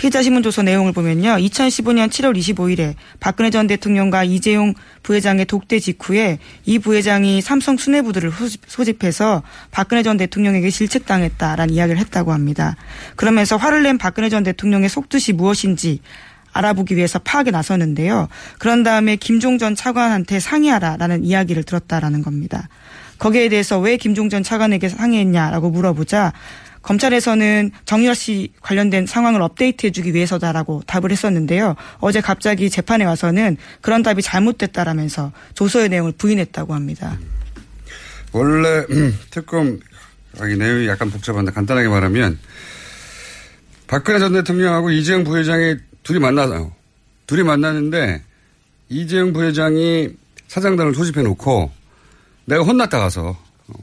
피해자 0.00 0.22
신문조서 0.22 0.62
내용을 0.62 0.92
보면요. 0.92 1.32
2015년 1.32 2.08
7월 2.08 2.34
25일에 2.34 2.94
박근혜 3.20 3.50
전 3.50 3.66
대통령과 3.66 4.24
이재용 4.24 4.72
부회장의 5.02 5.44
독대 5.44 5.78
직후에 5.78 6.38
이 6.64 6.78
부회장이 6.78 7.42
삼성 7.42 7.76
수뇌부들을 7.76 8.32
소집 8.66 9.04
해서 9.04 9.42
박근혜 9.70 10.02
전 10.02 10.16
대통령에게 10.16 10.70
실책당했다라는 10.70 11.74
이야기를 11.74 12.00
했다고 12.00 12.32
합니다. 12.32 12.76
그러면서 13.14 13.58
화를 13.58 13.82
낸 13.82 13.98
박근혜 13.98 14.30
전 14.30 14.42
대통령의 14.42 14.88
속뜻이 14.88 15.34
무엇인지 15.34 16.00
알아보기 16.54 16.96
위해서 16.96 17.18
파악에 17.18 17.50
나서는데요. 17.50 18.28
그런 18.58 18.82
다음에 18.82 19.16
김종 19.16 19.58
전 19.58 19.74
차관한테 19.74 20.40
상의하라라는 20.40 21.26
이야기를 21.26 21.64
들었다라는 21.64 22.22
겁니다. 22.22 22.70
거기에 23.18 23.50
대해서 23.50 23.78
왜 23.78 23.98
김종 23.98 24.30
전 24.30 24.42
차관에게 24.42 24.88
상의했냐라고 24.88 25.68
물어보자 25.68 26.32
검찰에서는 26.82 27.70
정유라 27.84 28.14
씨 28.14 28.52
관련된 28.60 29.06
상황을 29.06 29.42
업데이트해 29.42 29.92
주기 29.92 30.14
위해서다라고 30.14 30.82
답을 30.86 31.10
했었는데요. 31.10 31.76
어제 31.98 32.20
갑자기 32.20 32.70
재판에 32.70 33.04
와서는 33.04 33.56
그런 33.80 34.02
답이 34.02 34.22
잘못됐다라면서 34.22 35.32
조서의 35.54 35.88
내용을 35.90 36.12
부인했다고 36.12 36.74
합니다. 36.74 37.18
원래 38.32 38.86
음, 38.90 39.18
특검 39.30 39.80
이 40.38 40.56
내용이 40.56 40.86
약간 40.86 41.10
복잡한데 41.10 41.52
간단하게 41.52 41.88
말하면 41.88 42.38
박근혜 43.86 44.20
전 44.20 44.32
대통령하고 44.32 44.90
이재용 44.90 45.24
부회장이 45.24 45.76
둘이 46.02 46.18
만나요. 46.20 46.72
둘이 47.26 47.42
만나는데 47.42 48.22
이재용 48.88 49.32
부회장이 49.32 50.10
사장단을 50.48 50.94
소집해 50.94 51.22
놓고 51.22 51.70
내가 52.44 52.62
혼났다 52.62 52.98
가서 52.98 53.36
어, 53.68 53.74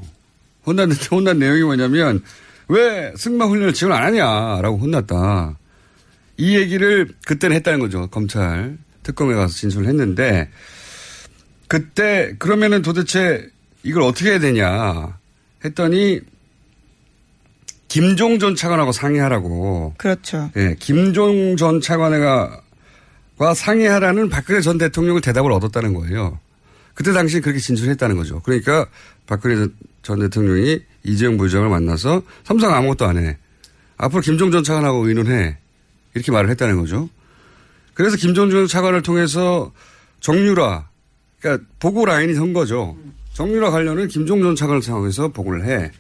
혼났는데 0.65 1.05
혼난 1.11 1.39
내용이 1.39 1.61
뭐냐면 1.61 2.23
왜 2.69 3.13
승마 3.15 3.45
훈련을 3.45 3.73
지원 3.73 3.93
안 3.93 4.03
하냐라고 4.03 4.77
혼났다. 4.77 5.57
이 6.37 6.55
얘기를 6.55 7.07
그때는 7.25 7.55
했다는 7.57 7.79
거죠. 7.79 8.07
검찰 8.07 8.77
특검에 9.03 9.33
가서 9.33 9.53
진술을 9.53 9.87
했는데 9.87 10.49
그때 11.67 12.35
그러면은 12.39 12.81
도대체 12.81 13.49
이걸 13.83 14.03
어떻게 14.03 14.31
해야 14.31 14.39
되냐 14.39 15.17
했더니 15.63 16.21
김종 17.87 18.37
전 18.39 18.55
차관하고 18.55 18.91
상의하라고. 18.91 19.93
그렇죠. 19.97 20.51
예, 20.57 20.75
김종 20.77 21.55
전 21.55 21.79
차관과 21.79 22.61
상의하라는 23.55 24.29
박근혜 24.29 24.61
전 24.61 24.77
대통령을 24.77 25.21
대답을 25.21 25.51
얻었다는 25.53 25.93
거예요. 25.93 26.39
그때 26.93 27.13
당시 27.13 27.39
그렇게 27.39 27.59
진술했다는 27.59 28.17
거죠. 28.17 28.41
그러니까 28.41 28.87
박근혜 29.25 29.67
전 30.01 30.19
대통령이 30.19 30.81
이재용 31.07 31.37
부회장을 31.37 31.67
만나서 31.69 32.21
삼성 32.43 32.73
아무것도 32.73 33.05
안 33.05 33.17
해. 33.17 33.37
앞으로 33.97 34.21
김종 34.21 34.51
전 34.51 34.63
차관하고 34.63 35.07
의논해. 35.07 35.57
이렇게 36.13 36.31
말을 36.31 36.49
했다는 36.51 36.77
거죠. 36.79 37.09
그래서 37.93 38.17
김종 38.17 38.49
전 38.51 38.67
차관을 38.67 39.01
통해서 39.01 39.71
정유라, 40.19 40.87
그러니까 41.39 41.65
보고 41.79 42.05
라인이 42.05 42.33
선 42.35 42.53
거죠. 42.53 42.95
정유라 43.33 43.71
관련은 43.71 44.07
김종 44.07 44.41
전 44.41 44.55
차관을 44.55 44.81
상황에서 44.81 45.29
보고를 45.29 45.65
해. 45.65 45.91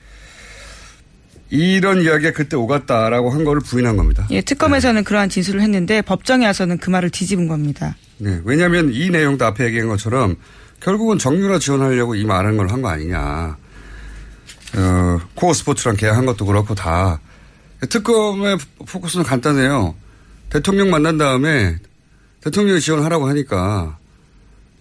이런 1.49 2.01
이야기가 2.01 2.31
그때 2.31 2.57
오갔다라고 2.57 3.29
한 3.29 3.45
거를 3.45 3.61
부인한 3.61 3.95
겁니다. 3.95 4.27
예, 4.31 4.41
특검에서는 4.41 5.01
네. 5.01 5.03
그러한 5.03 5.29
진술을 5.29 5.61
했는데 5.61 6.01
법정에 6.01 6.45
와서는 6.45 6.77
그 6.79 6.89
말을 6.89 7.09
뒤집은 7.09 7.47
겁니다. 7.47 7.95
네, 8.17 8.41
왜냐하면 8.43 8.91
이 8.93 9.09
내용도 9.09 9.45
앞에 9.45 9.65
얘기한 9.65 9.87
것처럼 9.87 10.35
결국은 10.81 11.17
정유라 11.17 11.59
지원하려고 11.59 12.15
이 12.15 12.25
말한 12.25 12.57
걸 12.57 12.67
한 12.69 12.81
거 12.81 12.89
아니냐. 12.89 13.57
어, 14.77 15.19
코어 15.33 15.53
스포츠랑 15.53 15.97
계약한 15.97 16.25
것도 16.25 16.45
그렇고 16.45 16.75
다. 16.75 17.19
특검의 17.89 18.57
포커스는 18.85 19.25
간단해요. 19.25 19.95
대통령 20.49 20.89
만난 20.89 21.17
다음에 21.17 21.77
대통령이 22.41 22.79
지원하라고 22.79 23.27
하니까 23.27 23.97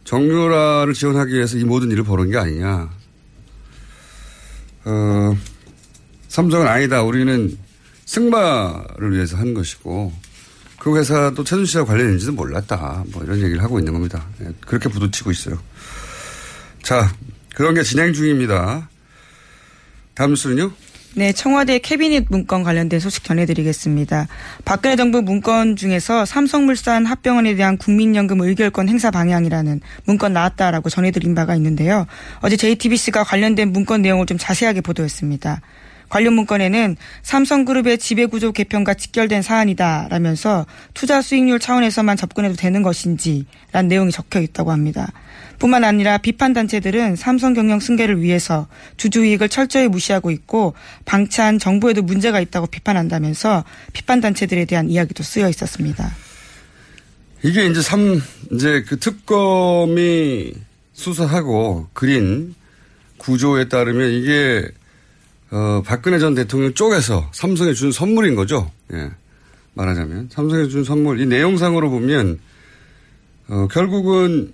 정유라를 0.04 0.92
지원하기 0.94 1.34
위해서 1.34 1.56
이 1.56 1.64
모든 1.64 1.90
일을 1.90 2.04
벌은 2.04 2.30
게 2.30 2.38
아니냐. 2.38 2.90
어, 4.84 5.36
삼성은 6.28 6.66
아니다. 6.68 7.02
우리는 7.02 7.56
승마를 8.04 9.12
위해서 9.12 9.36
한 9.36 9.54
것이고 9.54 10.12
그 10.78 10.96
회사도 10.96 11.42
최순실과 11.42 11.86
관련인지도 11.86 12.32
몰랐다. 12.32 13.04
뭐 13.08 13.24
이런 13.24 13.38
얘기를 13.38 13.62
하고 13.62 13.78
있는 13.78 13.94
겁니다. 13.94 14.26
예, 14.42 14.52
그렇게 14.60 14.88
부딪히고 14.88 15.30
있어요. 15.32 15.58
자, 16.82 17.12
그런 17.54 17.74
게 17.74 17.82
진행 17.82 18.12
중입니다. 18.12 18.88
다음 20.16 20.31
뉴스는요? 20.31 20.72
네, 21.14 21.33
청와대 21.33 21.79
캐비닛 21.79 22.26
문건 22.29 22.62
관련된 22.62 23.00
소식 23.00 23.24
전해드리겠습니다. 23.24 24.29
박근혜 24.64 24.96
정부 24.96 25.22
문건 25.22 25.76
중에서 25.76 26.24
삼성물산 26.24 27.07
합병원에 27.07 27.55
대한 27.55 27.76
국민연금 27.79 28.40
의결권 28.40 28.88
행사 28.88 29.11
방향이라는 29.11 29.81
문건 30.05 30.33
나왔다라고 30.33 30.90
전해드린 30.90 31.35
바가 31.35 31.55
있는데요. 31.57 32.07
어제 32.40 32.57
JTBC가 32.57 33.24
관련된 33.24 33.72
문건 33.72 34.02
내용을 34.02 34.26
좀 34.26 34.37
자세하게 34.38 34.81
보도했습니다. 34.81 35.61
관련 36.09 36.35
문건에는 36.35 36.96
삼성그룹의 37.22 37.98
지배구조 37.98 38.52
개편과 38.52 38.94
직결된 38.94 39.42
사안이다라면서 39.42 40.66
투자 40.94 41.20
수익률 41.20 41.61
차원에서만 41.61 42.16
접근해도 42.16 42.57
되는 42.57 42.83
것인지라는 42.83 43.88
내용이 43.88 44.12
적혀 44.12 44.40
있다고 44.40 44.70
합니다. 44.70 45.12
뿐만 45.59 45.85
아니라 45.85 46.19
비판 46.19 46.53
단체들은 46.53 47.16
삼성 47.16 47.55
경영 47.55 47.81
승계를 47.81 48.21
위해서 48.23 48.66
주주 48.97 49.25
이익을 49.25 49.49
철저히 49.49 49.88
무시하고 49.88 50.31
있고 50.31 50.75
방치한 51.05 51.59
정부에도 51.59 52.03
문제가 52.03 52.40
있다고 52.40 52.66
비판한다면서 52.66 53.64
비판 53.92 54.21
단체들에 54.21 54.64
대한 54.64 54.90
이야기도 54.90 55.23
쓰여 55.23 55.49
있었습니다. 55.49 56.11
이게 57.42 57.66
이제 57.66 57.81
삼 57.83 58.21
이제 58.53 58.85
그 58.87 58.99
특검이 58.99 60.53
수사하고 60.92 61.88
그린 61.92 62.55
구조에 63.19 63.69
따르면 63.69 64.11
이게 64.12 64.66
어, 65.51 65.83
박근혜 65.85 66.19
전 66.19 66.35
대통령 66.35 66.75
쪽에서 66.75 67.31
삼성에 67.33 67.73
준 67.73 67.92
선물인 67.92 68.35
거죠. 68.35 68.71
예. 68.92 69.11
말하자면. 69.75 70.31
삼성에 70.33 70.69
준 70.69 70.85
선물. 70.85 71.21
이 71.21 71.27
내용상으로 71.27 71.90
보면, 71.90 72.40
어, 73.49 73.69
결국은 73.71 74.53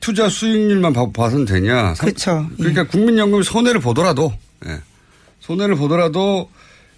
투자 0.00 0.28
수익률만 0.28 0.92
봐, 0.92 1.10
봐서는 1.10 1.44
되냐. 1.44 1.94
그렇죠. 1.94 2.48
그러니까 2.56 2.82
예. 2.82 2.86
국민연금이 2.86 3.44
손해를 3.44 3.80
보더라도, 3.80 4.32
예. 4.66 4.80
손해를 5.40 5.76
보더라도 5.76 6.50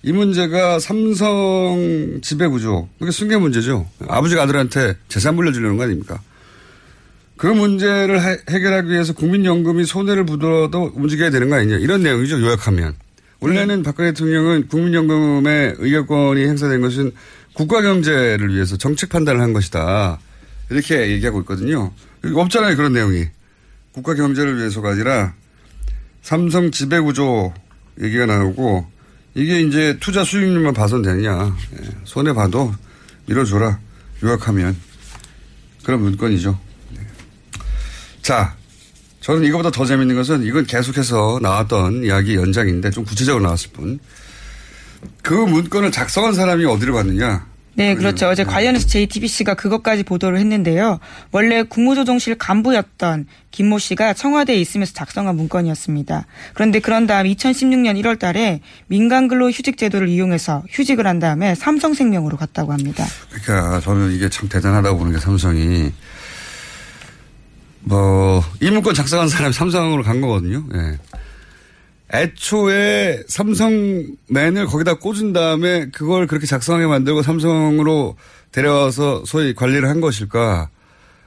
이 0.02 0.12
문제가 0.12 0.78
삼성 0.78 2.20
지배구조. 2.22 2.88
그게 2.98 3.12
승계 3.12 3.36
문제죠. 3.36 3.88
아버지가 4.08 4.42
아들한테 4.42 4.94
재산 5.08 5.36
물려주려는 5.36 5.76
거 5.76 5.84
아닙니까? 5.84 6.20
그 7.36 7.46
문제를 7.46 8.20
해, 8.20 8.38
해결하기 8.50 8.88
위해서 8.88 9.12
국민연금이 9.12 9.84
손해를 9.84 10.24
보더라도 10.26 10.92
움직여야 10.94 11.30
되는 11.30 11.48
거 11.50 11.56
아니냐. 11.56 11.78
이런 11.78 12.02
내용이죠. 12.02 12.40
요약하면. 12.40 12.94
원래는 13.40 13.78
네. 13.78 13.82
박근혜 13.82 14.12
대통령은 14.12 14.68
국민연금의 14.68 15.74
의결권이 15.78 16.44
행사된 16.46 16.80
것은 16.80 17.12
국가 17.54 17.82
경제를 17.82 18.54
위해서 18.54 18.76
정책 18.76 19.08
판단을 19.08 19.40
한 19.40 19.52
것이다. 19.52 20.20
이렇게 20.70 21.10
얘기하고 21.10 21.40
있거든요. 21.40 21.92
없잖아요. 22.24 22.76
그런 22.76 22.92
내용이. 22.92 23.26
국가 23.92 24.14
경제를 24.14 24.58
위해서가 24.58 24.90
아니라 24.90 25.34
삼성 26.22 26.70
지배구조 26.70 27.52
얘기가 28.00 28.26
나오고 28.26 28.86
이게 29.34 29.60
이제 29.60 29.96
투자 30.00 30.24
수익률만 30.24 30.74
봐선 30.74 31.02
되느냐. 31.02 31.56
예, 31.74 31.88
손해 32.04 32.32
봐도 32.32 32.72
밀어줘라. 33.26 33.78
요약하면. 34.22 34.76
그런 35.84 36.00
문건이죠. 36.00 36.58
네. 36.90 37.00
자, 38.22 38.56
저는 39.20 39.44
이거보다 39.44 39.70
더 39.70 39.84
재밌는 39.84 40.14
것은 40.14 40.44
이건 40.44 40.64
계속해서 40.64 41.40
나왔던 41.42 42.04
이야기 42.04 42.36
연장인데 42.36 42.90
좀 42.90 43.04
구체적으로 43.04 43.44
나왔을 43.44 43.70
뿐. 43.72 43.98
그 45.22 45.32
문건을 45.34 45.90
작성한 45.90 46.34
사람이 46.34 46.64
어디를 46.64 46.92
갔느냐. 46.92 47.46
네, 47.74 47.94
그렇죠. 47.94 48.28
어제 48.28 48.44
관련해서 48.44 48.86
JTBC가 48.86 49.54
그것까지 49.54 50.02
보도를 50.02 50.38
했는데요. 50.38 51.00
원래 51.30 51.62
국무조정실 51.62 52.36
간부였던 52.36 53.26
김모 53.50 53.78
씨가 53.78 54.12
청와대에 54.14 54.56
있으면서 54.56 54.92
작성한 54.92 55.36
문건이었습니다. 55.36 56.26
그런데 56.54 56.80
그런 56.80 57.06
다음 57.06 57.26
2016년 57.26 58.00
1월 58.02 58.18
달에 58.18 58.60
민간근로 58.88 59.50
휴직 59.50 59.78
제도를 59.78 60.08
이용해서 60.08 60.62
휴직을 60.68 61.06
한 61.06 61.18
다음에 61.18 61.54
삼성생명으로 61.54 62.36
갔다고 62.36 62.72
합니다. 62.72 63.06
그러니까 63.30 63.80
저는 63.80 64.12
이게 64.12 64.28
참 64.28 64.48
대단하다고 64.48 64.98
보는 64.98 65.12
게 65.12 65.18
삼성이 65.18 65.92
뭐, 67.84 68.44
이 68.60 68.70
문건 68.70 68.94
작성한 68.94 69.28
사람이 69.28 69.52
삼성으로 69.52 70.02
간 70.02 70.20
거거든요. 70.20 70.64
예. 70.74 70.98
애초에 72.12 73.22
삼성맨을 73.26 74.66
거기다 74.66 74.94
꽂은 74.94 75.32
다음에 75.32 75.88
그걸 75.90 76.26
그렇게 76.26 76.46
작성하게 76.46 76.86
만들고 76.86 77.22
삼성으로 77.22 78.16
데려와서 78.52 79.24
소위 79.24 79.54
관리를 79.54 79.88
한 79.88 80.00
것일까? 80.00 80.68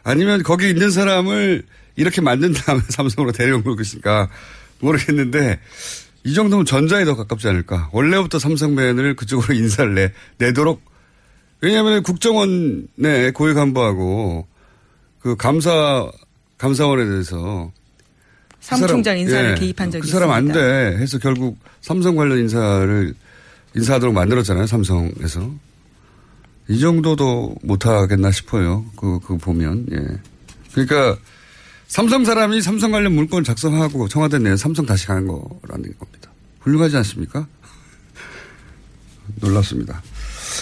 아니면 0.03 0.43
거기 0.43 0.69
있는 0.69 0.91
사람을 0.91 1.63
이렇게 1.95 2.21
만든 2.21 2.53
다음에 2.53 2.81
삼성으로 2.89 3.31
데려온 3.31 3.63
것일까? 3.63 4.29
모르겠는데 4.79 5.59
이 6.23 6.33
정도면 6.33 6.65
전자에 6.65 7.05
더 7.05 7.15
가깝지 7.15 7.47
않을까? 7.47 7.89
원래부터 7.91 8.37
삼성맨을 8.37 9.15
그쪽으로 9.15 9.53
인사를 9.57 9.93
내, 9.95 10.11
내도록 10.37 10.81
왜냐하면 11.61 12.03
국정원의 12.03 13.31
고위 13.33 13.53
간부하고 13.55 14.47
그 15.19 15.35
감사 15.35 16.11
감사원에 16.59 17.05
대해서 17.05 17.71
그 17.71 17.84
사무총장 18.65 19.19
인사를 19.19 19.51
예, 19.51 19.55
개입한 19.55 19.91
적이 19.91 20.01
그 20.01 20.07
사람 20.07 20.31
안 20.31 20.47
있습니다. 20.47 20.59
돼 20.59 20.97
해서 20.97 21.19
결국 21.19 21.59
삼성 21.81 22.15
관련 22.15 22.39
인사를 22.39 23.13
인사하도록 23.75 24.15
만들었잖아요. 24.15 24.65
삼성에서 24.65 25.51
이 26.69 26.79
정도도 26.79 27.55
못하겠나 27.61 28.31
싶어요. 28.31 28.83
그, 28.95 29.19
그 29.19 29.37
보면 29.37 29.85
예. 29.91 29.97
그러니까 30.71 31.15
삼성 31.87 32.25
사람이 32.25 32.59
삼성 32.63 32.91
관련 32.91 33.13
문건 33.13 33.43
작성하고 33.43 34.07
청와대 34.07 34.39
내에 34.39 34.57
삼성 34.57 34.87
다시 34.87 35.05
가는 35.05 35.27
거라는 35.27 35.93
겁니다. 35.99 36.31
훌륭하지 36.61 36.97
않습니까? 36.97 37.45
놀랍습니다. 39.41 40.01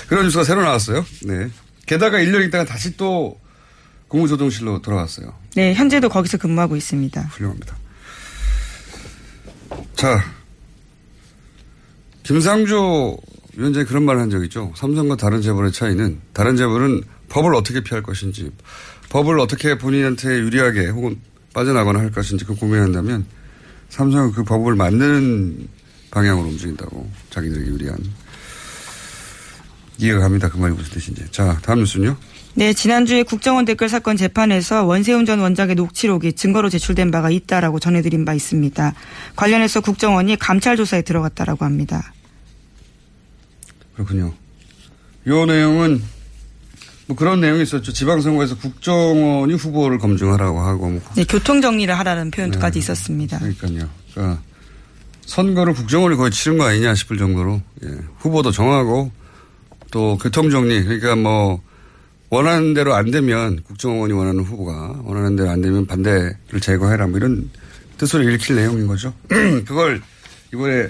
그런 0.10 0.26
뉴스가 0.26 0.44
새로 0.44 0.62
나왔어요. 0.62 1.06
네. 1.24 1.50
게다가 1.86 2.18
1년 2.18 2.46
있다가 2.48 2.66
다시 2.66 2.98
또 2.98 3.39
공무조정실로 4.10 4.82
돌아왔어요. 4.82 5.34
네, 5.56 5.74
현재도 5.74 6.10
거기서 6.10 6.38
근무하고 6.38 6.76
있습니다. 6.76 7.22
훌륭합니다. 7.22 7.78
자, 9.95 10.23
김상조 12.23 13.17
위원장이 13.55 13.86
그런 13.86 14.03
말을 14.05 14.21
한 14.21 14.29
적 14.29 14.43
있죠. 14.45 14.71
삼성과 14.75 15.15
다른 15.17 15.41
재벌의 15.41 15.71
차이는 15.71 16.19
다른 16.33 16.55
재벌은 16.57 17.03
법을 17.29 17.53
어떻게 17.55 17.81
피할 17.81 18.01
것인지, 18.03 18.51
법을 19.09 19.39
어떻게 19.39 19.77
본인한테 19.77 20.27
유리하게 20.39 20.88
혹은 20.88 21.19
빠져나거나 21.53 21.99
할 21.99 22.12
것인지 22.12 22.45
그 22.45 22.55
고민한다면 22.55 23.25
삼성은 23.89 24.31
그 24.31 24.43
법을 24.43 24.75
만드는 24.75 25.67
방향으로 26.09 26.47
움직인다고 26.47 27.09
자기들에게 27.29 27.69
유리한 27.71 27.97
이해가 29.99 30.21
갑니다. 30.21 30.49
그 30.49 30.57
말이 30.57 30.73
무슨 30.73 30.91
뜻인지. 30.93 31.25
자, 31.31 31.59
다음 31.62 31.79
뉴스는요. 31.79 32.17
네, 32.56 32.74
지난주에 32.74 33.24
국정원 33.24 33.66
댓글 33.66 33.89
사건 33.89 34.16
재판에서 34.16 34.84
원세훈 34.84 35.26
전 35.26 35.39
원장의 35.39 35.76
녹취록이 35.76 36.34
증거로 36.34 36.70
제출된 36.70 37.10
바가 37.10 37.32
있다라고 37.32 37.80
전해드린 37.80 38.26
바 38.26 38.34
있습니다. 38.34 38.94
관련해서 39.36 39.82
국정원이 39.82 40.36
감찰 40.38 40.78
조사에 40.78 41.02
들어갔다라고 41.02 41.66
합니다. 41.66 42.13
그렇군요. 43.96 44.34
요 45.28 45.46
내용은 45.46 46.04
뭐 47.08 47.18
그런 47.18 47.42
내용이 47.42 47.63
있었죠. 47.63 47.92
지방선거에서 47.92 48.58
국정원이 48.58 49.56
후보를 49.56 49.98
검증하라고 49.98 50.60
하고 50.60 50.89
뭐 50.89 51.02
네, 51.16 51.24
교통 51.26 51.60
정리를 51.60 51.98
하라는 51.98 52.30
표현까지 52.32 52.80
있었습니다. 52.80 53.39
그러니까요. 53.39 53.89
그러니까 54.13 54.42
선거를 55.26 55.74
국정원이 55.74 56.16
거의 56.18 56.32
치른 56.32 56.58
거 56.58 56.66
아니냐 56.66 56.94
싶을 56.96 57.18
정도로 57.18 57.62
예. 57.84 57.89
후보도 58.20 58.52
정하고 58.52 59.12
또 59.92 60.18
교통 60.22 60.50
정리 60.50 60.84
그러니까 60.84 61.16
뭐 61.16 61.62
원하는 62.34 62.74
대로 62.74 62.96
안 62.96 63.12
되면 63.12 63.62
국정원이 63.62 64.12
원하는 64.12 64.43
후보가 64.43 65.02
원하는 65.04 65.36
대로 65.36 65.52
안 65.52 65.62
되면 65.62 65.86
반대를 65.86 66.60
제거해라 66.60 67.06
뭐 67.06 67.17
이런 67.17 67.52
뜻으로 68.00 68.28
읽힐 68.28 68.56
내용인 68.56 68.88
거죠. 68.88 69.13
그걸 69.30 70.02
이번에 70.52 70.88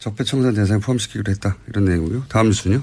적폐청산 0.00 0.54
대상에 0.54 0.80
포함시키기로 0.80 1.30
했다 1.30 1.56
이런 1.68 1.84
내용이고요. 1.84 2.24
다음 2.28 2.48
뉴스는요. 2.48 2.82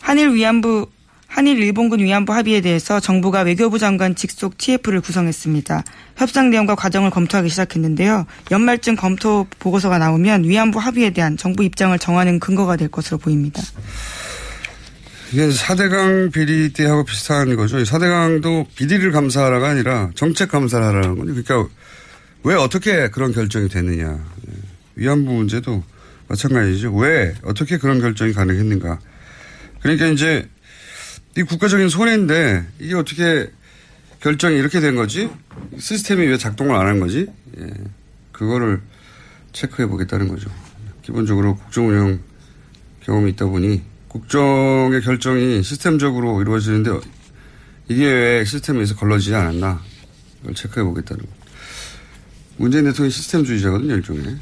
한일 0.00 0.34
위안부 0.34 0.88
한일 1.28 1.60
일본군 1.60 2.00
위안부 2.00 2.32
합의에 2.32 2.60
대해서 2.60 2.98
정부가 2.98 3.42
외교부 3.42 3.78
장관 3.78 4.16
직속 4.16 4.58
TF를 4.58 5.00
구성했습니다. 5.00 5.84
협상 6.16 6.50
내용과 6.50 6.74
과정을 6.74 7.10
검토하기 7.10 7.48
시작했는데요. 7.48 8.26
연말쯤 8.50 8.96
검토 8.96 9.46
보고서가 9.60 9.98
나오면 9.98 10.42
위안부 10.42 10.80
합의에 10.80 11.10
대한 11.10 11.36
정부 11.36 11.62
입장을 11.62 11.96
정하는 12.00 12.40
근거가 12.40 12.74
될 12.74 12.88
것으로 12.88 13.18
보입니다. 13.18 13.62
이게 15.32 15.48
4대강 15.48 16.32
비리 16.32 16.72
때하고 16.72 17.04
비슷한 17.04 17.54
거죠. 17.54 17.78
4대강도 17.78 18.66
비리를 18.74 19.12
감사하라가 19.12 19.68
아니라 19.70 20.10
정책 20.14 20.50
감사를 20.50 20.84
하라는 20.84 21.16
거죠. 21.16 21.34
그러니까 21.42 21.74
왜 22.42 22.54
어떻게 22.56 23.08
그런 23.10 23.32
결정이 23.32 23.68
됐느냐. 23.68 24.08
예. 24.48 24.52
위안부 24.96 25.30
문제도 25.32 25.84
마찬가지죠. 26.26 26.94
왜 26.96 27.34
어떻게 27.42 27.78
그런 27.78 28.00
결정이 28.00 28.32
가능했는가. 28.32 28.98
그러니까 29.80 30.06
이제 30.06 30.48
이 31.36 31.42
국가적인 31.42 31.88
손해인데 31.88 32.66
이게 32.80 32.94
어떻게 32.96 33.50
결정이 34.20 34.56
이렇게 34.58 34.80
된 34.80 34.96
거지? 34.96 35.30
시스템이 35.78 36.26
왜 36.26 36.36
작동을 36.38 36.74
안 36.74 36.86
한 36.88 36.98
거지? 36.98 37.28
예. 37.58 37.70
그거를 38.32 38.80
체크해 39.52 39.86
보겠다는 39.86 40.26
거죠. 40.28 40.50
기본적으로 41.02 41.56
국정 41.56 41.88
운영 41.88 42.18
경험이 43.04 43.30
있다 43.30 43.46
보니 43.46 43.82
국정의 44.10 45.00
결정이 45.02 45.62
시스템적으로 45.62 46.40
이루어지는데 46.42 46.90
이게 47.88 48.04
왜 48.06 48.44
시스템에서 48.44 48.96
걸러지지 48.96 49.34
않았나 49.34 49.80
이걸 50.42 50.54
체크해 50.54 50.84
보겠다는 50.84 51.24
거. 51.24 51.28
문재인 52.56 52.84
대통령이 52.84 53.10
시스템주의자거든요, 53.12 53.94
일종의. 53.94 54.36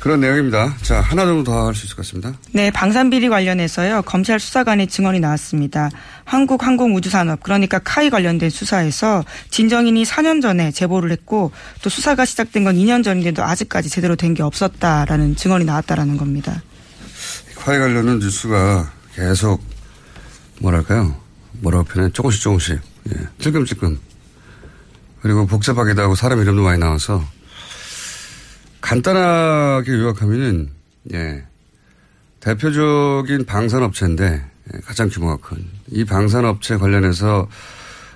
그런 0.00 0.20
내용입니다. 0.20 0.76
자, 0.82 1.00
하나 1.00 1.24
정도 1.26 1.44
더 1.44 1.66
할 1.66 1.74
수 1.74 1.84
있을 1.86 1.96
것 1.96 2.04
같습니다. 2.06 2.38
네, 2.52 2.70
방산비리 2.70 3.28
관련해서요. 3.28 4.02
검찰 4.02 4.38
수사관의 4.40 4.86
증언이 4.86 5.20
나왔습니다. 5.20 5.90
한국항공우주산업 6.24 7.42
그러니까 7.42 7.78
카이 7.80 8.08
관련된 8.08 8.48
수사에서 8.50 9.24
진정인이 9.50 10.04
4년 10.04 10.40
전에 10.40 10.70
제보를 10.70 11.10
했고 11.10 11.50
또 11.82 11.90
수사가 11.90 12.24
시작된 12.24 12.64
건 12.64 12.76
2년 12.76 13.02
전인데도 13.04 13.42
아직까지 13.44 13.90
제대로 13.90 14.16
된 14.16 14.34
게 14.34 14.42
없었다라는 14.42 15.36
증언이 15.36 15.64
나왔다라는 15.64 16.16
겁니다. 16.16 16.62
화해 17.66 17.80
관련은 17.80 18.20
뉴스가 18.20 18.92
계속 19.14 19.60
뭐랄까요? 20.60 21.16
뭐라고 21.54 21.82
표현해? 21.84 22.12
조금씩 22.12 22.40
조금씩. 22.40 22.78
예. 23.08 23.28
찔끔찔끔. 23.40 23.98
그리고 25.20 25.46
복잡하기도 25.46 26.00
하고 26.00 26.14
사람 26.14 26.40
이름도 26.40 26.62
많이 26.62 26.78
나와서 26.78 27.24
간단하게 28.80 29.90
요약하면은 29.90 30.70
예. 31.14 31.44
대표적인 32.38 33.46
방산업체인데 33.46 34.44
예, 34.74 34.78
가장 34.84 35.08
규모가 35.08 35.36
큰 35.38 35.76
이 35.90 36.04
방산업체 36.04 36.76
관련해서 36.76 37.48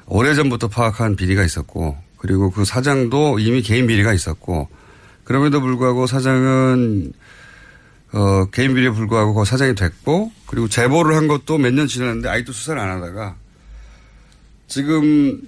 오래전부터 0.06 0.68
파악한 0.68 1.16
비리가 1.16 1.44
있었고 1.44 1.96
그리고 2.18 2.50
그 2.50 2.64
사장도 2.64 3.40
이미 3.40 3.62
개인 3.62 3.88
비리가 3.88 4.12
있었고 4.12 4.68
그럼에도 5.24 5.60
불구하고 5.60 6.06
사장은 6.06 7.12
어, 8.12 8.44
개인 8.46 8.74
비리에 8.74 8.90
불구하고 8.90 9.34
그 9.34 9.44
사장이 9.44 9.74
됐고 9.74 10.32
그리고 10.46 10.68
제보를 10.68 11.14
한 11.16 11.28
것도 11.28 11.58
몇 11.58 11.72
년 11.72 11.86
지났는데 11.86 12.28
아직도 12.28 12.52
수사를 12.52 12.80
안 12.80 12.90
하다가 12.90 13.36
지금 14.66 15.40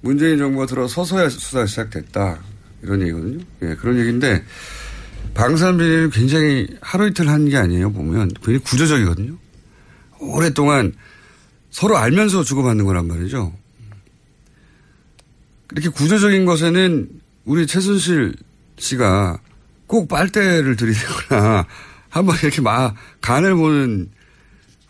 문재인 0.00 0.38
정부가 0.38 0.66
들어서서야 0.66 1.28
수사가 1.28 1.66
시작됐다. 1.66 2.38
이런 2.82 3.02
얘기거든요. 3.02 3.44
예, 3.62 3.74
그런 3.74 3.98
얘기인데 3.98 4.44
방산 5.34 5.76
비리를 5.76 6.10
굉장히 6.10 6.68
하루 6.80 7.08
이틀 7.08 7.28
한 7.28 7.48
게 7.48 7.56
아니에요. 7.56 7.92
보면 7.92 8.28
굉장히 8.34 8.58
구조적이거든요. 8.60 9.36
오랫동안 10.20 10.92
서로 11.70 11.96
알면서 11.96 12.44
주고받는 12.44 12.84
거란 12.84 13.08
말이죠. 13.08 13.52
이렇게 15.72 15.88
구조적인 15.88 16.44
것에는 16.44 17.08
우리 17.44 17.66
최순실 17.66 18.34
씨가 18.78 19.38
꼭 19.86 20.08
빨대를 20.08 20.76
들이대거나 20.76 21.66
한번 22.08 22.36
이렇게 22.42 22.60
막 22.60 22.94
간을 23.20 23.54
보는 23.54 24.08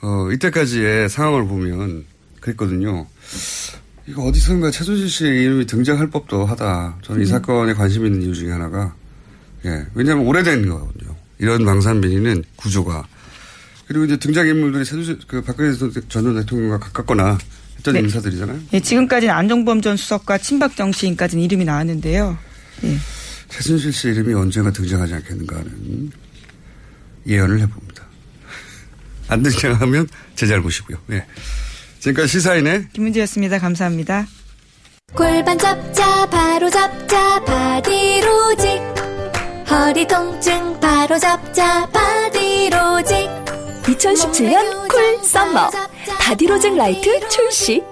어 0.00 0.30
이때까지의 0.32 1.08
상황을 1.08 1.46
보면 1.46 2.04
그랬거든요. 2.40 3.06
이거 4.06 4.22
어디선가 4.24 4.70
최순실 4.70 5.08
씨의 5.08 5.42
이름이 5.42 5.66
등장할 5.66 6.08
법도 6.10 6.46
하다. 6.46 6.98
저는 7.02 7.22
이 7.22 7.26
사건에 7.26 7.74
관심 7.74 8.06
있는 8.06 8.22
이유 8.22 8.34
중에 8.34 8.50
하나가 8.50 8.94
예 9.64 9.86
왜냐하면 9.94 10.26
오래된 10.26 10.68
거거든요. 10.68 11.16
이런 11.38 11.64
방산 11.64 12.00
비리는 12.00 12.44
구조가 12.56 13.06
그리고 13.86 14.04
이제 14.04 14.16
등장인물들이 14.16 14.84
최순실 14.84 15.18
그 15.26 15.42
박근혜 15.42 15.72
전 16.08 16.34
대통령과 16.34 16.78
가깝거나 16.78 17.38
했던 17.76 17.94
네. 17.94 18.00
인사들이잖아요. 18.00 18.60
예, 18.72 18.80
지금까지는 18.80 19.32
안종범 19.34 19.80
전 19.80 19.96
수석과 19.96 20.38
친박정 20.38 20.92
시인까지는 20.92 21.42
이름이 21.44 21.64
나왔는데요. 21.64 22.36
예. 22.84 22.98
최순실 23.48 23.92
씨 23.92 24.08
이름이 24.08 24.34
언젠가 24.34 24.70
등장하지 24.70 25.14
않겠는가 25.14 25.56
하는 25.56 26.10
예언을 27.26 27.60
해봅니다. 27.60 28.04
안 29.28 29.42
등장하면 29.42 30.08
제 30.34 30.46
잘못이고요. 30.46 30.96
예. 31.12 31.26
지금까지 32.00 32.28
시사인의 32.32 32.88
김은지였습니다. 32.92 33.58
감사합니다. 33.58 34.26
골반 35.14 35.58
잡자 35.58 36.26
바로 36.30 36.70
잡자 36.70 37.42
바디로직 37.44 38.68
허리 39.70 40.06
통증 40.06 40.80
바로 40.80 41.18
잡자 41.18 41.86
바디로직 41.90 43.16
2017년 43.84 44.88
cool 44.88 45.24
summer 45.24 45.70
바디로직 46.20 46.76
라이트 46.76 47.28
출시. 47.28 47.82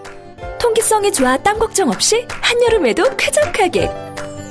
통기성이 0.60 1.12
좋아 1.12 1.36
땀 1.38 1.58
걱정 1.58 1.88
없이 1.90 2.26
한여름에도 2.28 3.16
쾌적하게. 3.16 3.90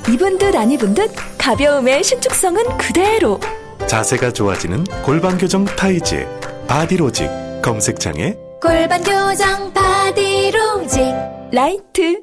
입은 0.08 0.38
듯 0.38 0.54
안 0.54 0.70
입은 0.70 0.94
듯 0.94 1.10
가벼움의 1.38 2.02
신축성은 2.04 2.78
그대로. 2.78 3.40
자세가 3.86 4.32
좋아지는 4.32 4.84
골반 5.04 5.38
교정 5.38 5.64
타이즈 5.64 6.26
바디로직 6.66 7.30
검색창에 7.62 8.34
골반 8.60 9.00
교정 9.02 9.72
바디로직 9.72 11.00
라이트 11.52 12.20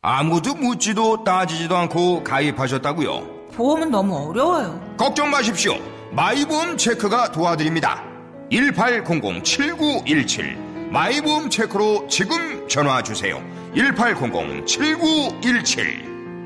아무도 0.00 0.54
묻지도 0.54 1.24
따지지도 1.24 1.76
않고 1.76 2.22
가입하셨다고요? 2.22 3.48
보험은 3.54 3.90
너무 3.90 4.28
어려워요. 4.28 4.80
걱정 4.96 5.28
마십시오. 5.30 5.74
마이보험 6.12 6.76
체크가 6.76 7.32
도와드립니다. 7.32 8.04
1800-7917 8.50 10.56
마이보험 10.90 11.50
체크로 11.50 12.06
지금 12.08 12.68
전화 12.68 13.02
주세요. 13.02 13.42
1800-7917 13.74 16.12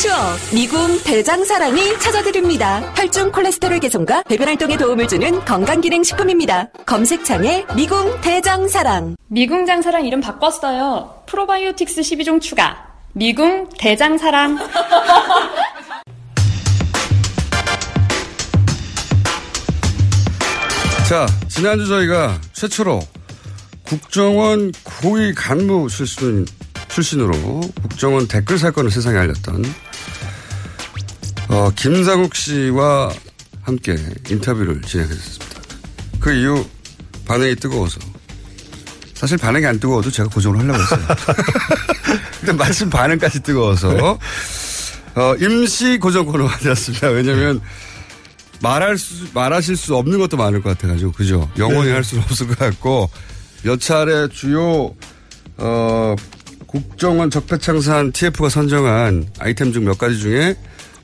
추억 0.00 0.14
미궁 0.54 1.02
대장사랑이 1.02 1.98
찾아드립니다. 1.98 2.78
혈중 2.94 3.32
콜레스테롤 3.32 3.80
개선과 3.80 4.22
배변 4.28 4.46
활동에 4.46 4.76
도움을 4.76 5.08
주는 5.08 5.44
건강기능식품입니다. 5.44 6.68
검색창에 6.86 7.66
미궁 7.74 8.20
대장사랑 8.20 9.16
미궁 9.26 9.66
장사랑 9.66 10.06
이름 10.06 10.20
바꿨어요. 10.20 11.24
프로바이오틱스 11.26 12.02
12종 12.02 12.40
추가. 12.40 12.86
미궁 13.14 13.68
대장사랑. 13.76 14.58
자, 21.08 21.26
지난주 21.48 21.88
저희가 21.88 22.40
최초로 22.52 23.00
국정원 23.82 24.70
고위 24.84 25.34
간부 25.34 25.88
출신, 25.88 26.46
출신으로 26.86 27.32
국정원 27.82 28.28
댓글 28.28 28.58
사건을 28.58 28.92
세상에 28.92 29.18
알렸던 29.18 29.87
어, 31.48 31.70
김상욱 31.74 32.34
씨와 32.34 33.12
함께 33.62 33.96
인터뷰를 34.28 34.82
진행했습니다. 34.82 35.46
그 36.20 36.32
이후 36.32 36.66
반응이 37.26 37.56
뜨거워서 37.56 38.00
사실 39.14 39.36
반응이 39.38 39.66
안 39.66 39.80
뜨거워도 39.80 40.10
제가 40.10 40.28
고정을 40.28 40.60
하려고 40.60 40.78
했어요. 40.80 41.00
근데 42.40 42.52
마침 42.52 42.88
반응까지 42.90 43.40
뜨거워서 43.40 44.18
어, 45.14 45.34
임시 45.40 45.98
고정 45.98 46.26
코너가 46.26 46.58
되었습니다. 46.58 47.08
왜냐면 47.08 47.60
말할 48.60 48.98
수, 48.98 49.26
말하실 49.34 49.76
수 49.76 49.96
없는 49.96 50.18
것도 50.18 50.36
많을 50.36 50.62
것 50.62 50.70
같아가지고, 50.70 51.12
그죠? 51.12 51.50
영원히 51.58 51.88
네. 51.88 51.94
할 51.94 52.04
수는 52.04 52.24
없을 52.24 52.46
것 52.48 52.58
같고, 52.58 53.08
몇 53.62 53.80
차례 53.80 54.28
주요, 54.28 54.94
어, 55.56 56.14
국정원 56.66 57.30
적폐청산 57.30 58.12
TF가 58.12 58.48
선정한 58.48 59.28
아이템 59.38 59.72
중 59.72 59.84
몇 59.84 59.96
가지 59.98 60.18
중에 60.18 60.56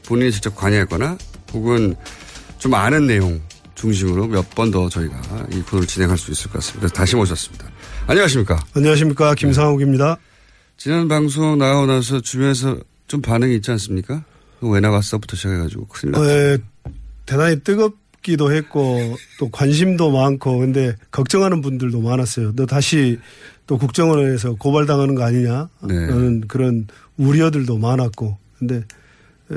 본인이 0.06 0.30
직접 0.32 0.54
관여했거나, 0.54 1.16
혹은 1.52 1.94
좀 2.58 2.74
아는 2.74 3.06
내용 3.06 3.40
중심으로 3.74 4.26
몇 4.28 4.44
번 4.54 4.70
더 4.70 4.88
저희가 4.88 5.20
이 5.52 5.60
코너를 5.62 5.86
진행할 5.86 6.16
수 6.16 6.30
있을 6.30 6.46
것 6.50 6.54
같습니다. 6.54 6.88
다시 6.88 7.16
모셨습니다. 7.16 7.66
안녕하십니까? 8.06 8.62
안녕하십니까. 8.74 9.34
김상욱입니다. 9.34 10.16
지난 10.76 11.08
방송 11.08 11.58
나가고 11.58 11.86
나서 11.86 12.20
주변에서 12.20 12.78
좀 13.08 13.20
반응이 13.20 13.56
있지 13.56 13.70
않습니까? 13.72 14.24
왜 14.60 14.80
나갔어부터 14.80 15.36
시작해가지고 15.36 15.86
큰일 15.88 16.12
났다. 16.12 16.24
어, 16.24 16.90
대단히 17.26 17.60
뜨겁기도 17.60 18.52
했고 18.52 19.16
또 19.38 19.50
관심도 19.50 20.10
많고 20.10 20.58
근데 20.58 20.94
걱정하는 21.10 21.60
분들도 21.60 22.00
많았어요. 22.00 22.52
너 22.56 22.64
다시 22.66 23.18
또 23.66 23.76
국정원에서 23.78 24.54
고발당하는 24.54 25.14
거 25.14 25.24
아니냐? 25.24 25.68
네. 25.82 25.94
라는 26.06 26.40
그런 26.48 26.86
우려들도 27.18 27.76
많았고 27.78 28.38
근데 28.58 28.76
에, 29.50 29.54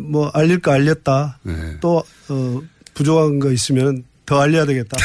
뭐 0.00 0.28
알릴 0.34 0.60
거 0.60 0.72
알렸다. 0.72 1.38
네. 1.42 1.76
또 1.80 2.02
어, 2.28 2.62
부족한 2.94 3.38
거 3.38 3.50
있으면 3.52 4.04
더 4.26 4.40
알려야 4.40 4.66
되겠다. 4.66 4.96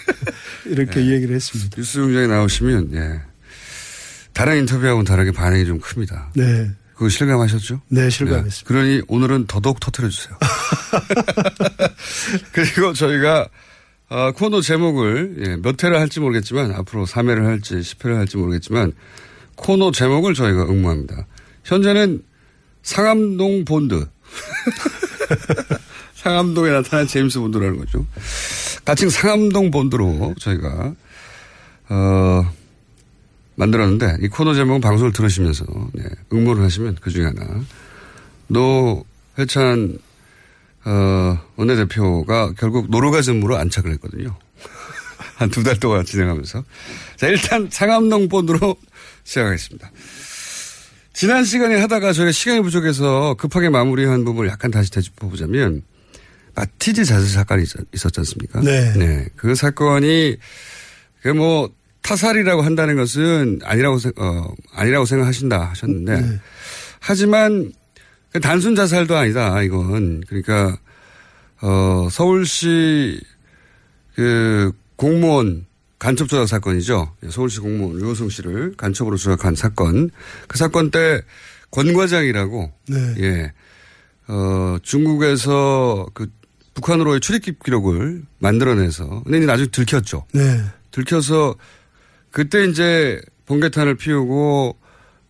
이렇게 0.66 1.00
네. 1.00 1.12
얘기를 1.12 1.34
했습니다. 1.34 1.76
뉴스 1.76 2.00
공장에 2.00 2.26
나오시면, 2.26 2.94
예. 2.94 3.20
다른 4.32 4.58
인터뷰하고는 4.58 5.04
다르게 5.04 5.30
반응이 5.30 5.64
좀 5.66 5.78
큽니다. 5.78 6.30
네. 6.34 6.70
그거 6.94 7.08
실감하셨죠? 7.08 7.80
네, 7.88 8.08
실감했습니다. 8.08 8.66
그러니 8.66 9.02
오늘은 9.08 9.46
더더욱 9.46 9.80
터트려 9.80 10.08
주세요. 10.08 10.36
그리고 12.52 12.92
저희가 12.92 13.48
어, 14.08 14.32
코너 14.32 14.60
제목을 14.60 15.36
예, 15.46 15.56
몇 15.56 15.82
회를 15.82 15.98
할지 15.98 16.20
모르겠지만 16.20 16.72
앞으로 16.72 17.06
3회를 17.06 17.44
할지 17.44 17.74
10회를 17.76 18.14
할지 18.14 18.36
모르겠지만 18.36 18.92
코너 19.56 19.90
제목을 19.90 20.34
저희가 20.34 20.64
응모합니다. 20.64 21.26
현재는 21.64 22.22
상암동 22.82 23.64
본드. 23.64 24.06
상암동에 26.16 26.70
나타난 26.70 27.06
제임스 27.06 27.38
본드라는 27.40 27.78
거죠. 27.78 28.06
가칭 28.84 29.08
상암동 29.10 29.70
본드로 29.70 30.34
저희가 30.40 30.94
어, 31.90 32.52
만들었는데 33.56 34.18
이 34.22 34.28
코너 34.28 34.54
제목은 34.54 34.80
방송을 34.80 35.12
들으시면서 35.12 35.64
네, 35.92 36.04
응모를 36.32 36.62
하시면 36.64 36.96
그 37.00 37.10
중에 37.10 37.24
하나 37.26 37.62
노회찬 38.48 39.98
어, 40.86 41.38
원내대표가 41.56 42.52
결국 42.58 42.90
노르가즘으로 42.90 43.56
안착을 43.56 43.92
했거든요. 43.92 44.36
한 45.36 45.50
두 45.50 45.62
달 45.64 45.78
동안 45.80 46.04
진행하면서 46.04 46.64
자 47.16 47.26
일단 47.28 47.68
상암동 47.70 48.28
본드로 48.28 48.76
시작하겠습니다. 49.24 49.90
지난 51.14 51.44
시간에 51.44 51.76
하다가 51.80 52.12
저희가 52.12 52.32
시간이 52.32 52.60
부족해서 52.62 53.34
급하게 53.38 53.68
마무리한 53.68 54.24
부분을 54.24 54.50
약간 54.50 54.70
다시 54.70 54.90
되짚어보자면 54.90 55.82
마티즈 56.56 57.04
자살 57.04 57.28
사건이 57.28 57.62
있었, 57.62 57.80
있었지 57.94 58.20
않습니까? 58.20 58.60
네. 58.98 59.26
그 59.36 59.54
사건이 59.54 60.36
그 61.22 61.28
뭐 61.30 61.70
타살이라고 62.02 62.60
한다는 62.60 62.96
것은 62.96 63.60
아니라고 63.64 63.98
생- 63.98 64.12
어 64.18 64.46
아니라고 64.74 65.06
생각하신다 65.06 65.70
하셨는데 65.70 66.20
네. 66.20 66.40
하지만 67.00 67.72
그 68.30 68.40
단순 68.40 68.74
자살도 68.74 69.16
아니다 69.16 69.62
이건 69.62 70.20
그러니까 70.28 70.76
어 71.62 72.06
서울시 72.10 73.18
그 74.14 74.70
공무원 74.96 75.64
간첩 75.98 76.28
조작 76.28 76.46
사건이죠. 76.46 77.14
예, 77.24 77.30
서울시 77.30 77.60
공무원 77.60 77.98
류호성 77.98 78.28
씨를 78.28 78.74
간첩으로 78.76 79.16
조작한 79.16 79.54
사건. 79.54 80.10
그 80.48 80.58
사건 80.58 80.90
때 80.90 81.22
권 81.74 81.92
과장이라고 81.92 82.72
네. 82.86 83.14
예. 83.18 83.52
어, 84.28 84.76
중국에서 84.80 86.06
그 86.14 86.30
북한으로의 86.74 87.18
출입국 87.18 87.64
기록을 87.64 88.22
만들어내서 88.38 89.24
근데 89.24 89.38
이제 89.38 89.46
나중에 89.46 89.68
들켰죠. 89.70 90.24
네. 90.32 90.60
들켜서 90.92 91.56
그때 92.30 92.64
이제 92.64 93.20
번개탄을 93.46 93.96
피우고 93.96 94.78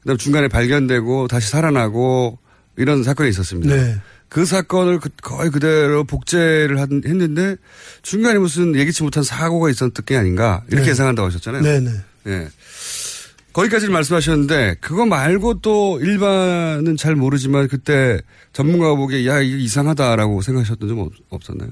그다음 0.03 0.19
중간에 0.19 0.49
발견되고 0.49 1.29
다시 1.29 1.51
살아나고 1.51 2.39
이런 2.77 3.03
사건이 3.03 3.31
있었습니다. 3.31 3.75
네. 3.75 3.97
그 4.35 4.45
사건을 4.45 4.99
그- 4.99 5.11
거의 5.23 5.49
그대로 5.49 6.03
복제를 6.03 6.81
한- 6.81 7.03
했는데 7.07 7.55
중간에 8.03 8.37
무슨 8.41 8.75
예기치 8.75 9.05
못한 9.05 9.23
사고가 9.23 9.71
있었던 9.71 9.93
게 10.05 10.17
아닌가 10.17 10.65
이렇게 10.67 10.87
네. 10.87 10.91
예상한다고 10.91 11.29
하셨잖아요. 11.29 11.63
네네. 11.63 11.91
예. 12.27 12.49
거기까지는 13.53 13.93
말씀하셨는데 13.93 14.79
그거 14.81 15.07
말고 15.07 15.61
또 15.61 16.01
일반은 16.01 16.97
잘 16.97 17.15
모르지만 17.15 17.69
그때 17.69 18.21
전문가가 18.53 18.97
보기에 18.97 19.25
야 19.29 19.41
이거 19.41 19.57
이상하다라고 19.57 20.43
생각하셨던 20.43 20.89
점 20.89 20.99
없- 20.99 21.13
없었나요? 21.31 21.71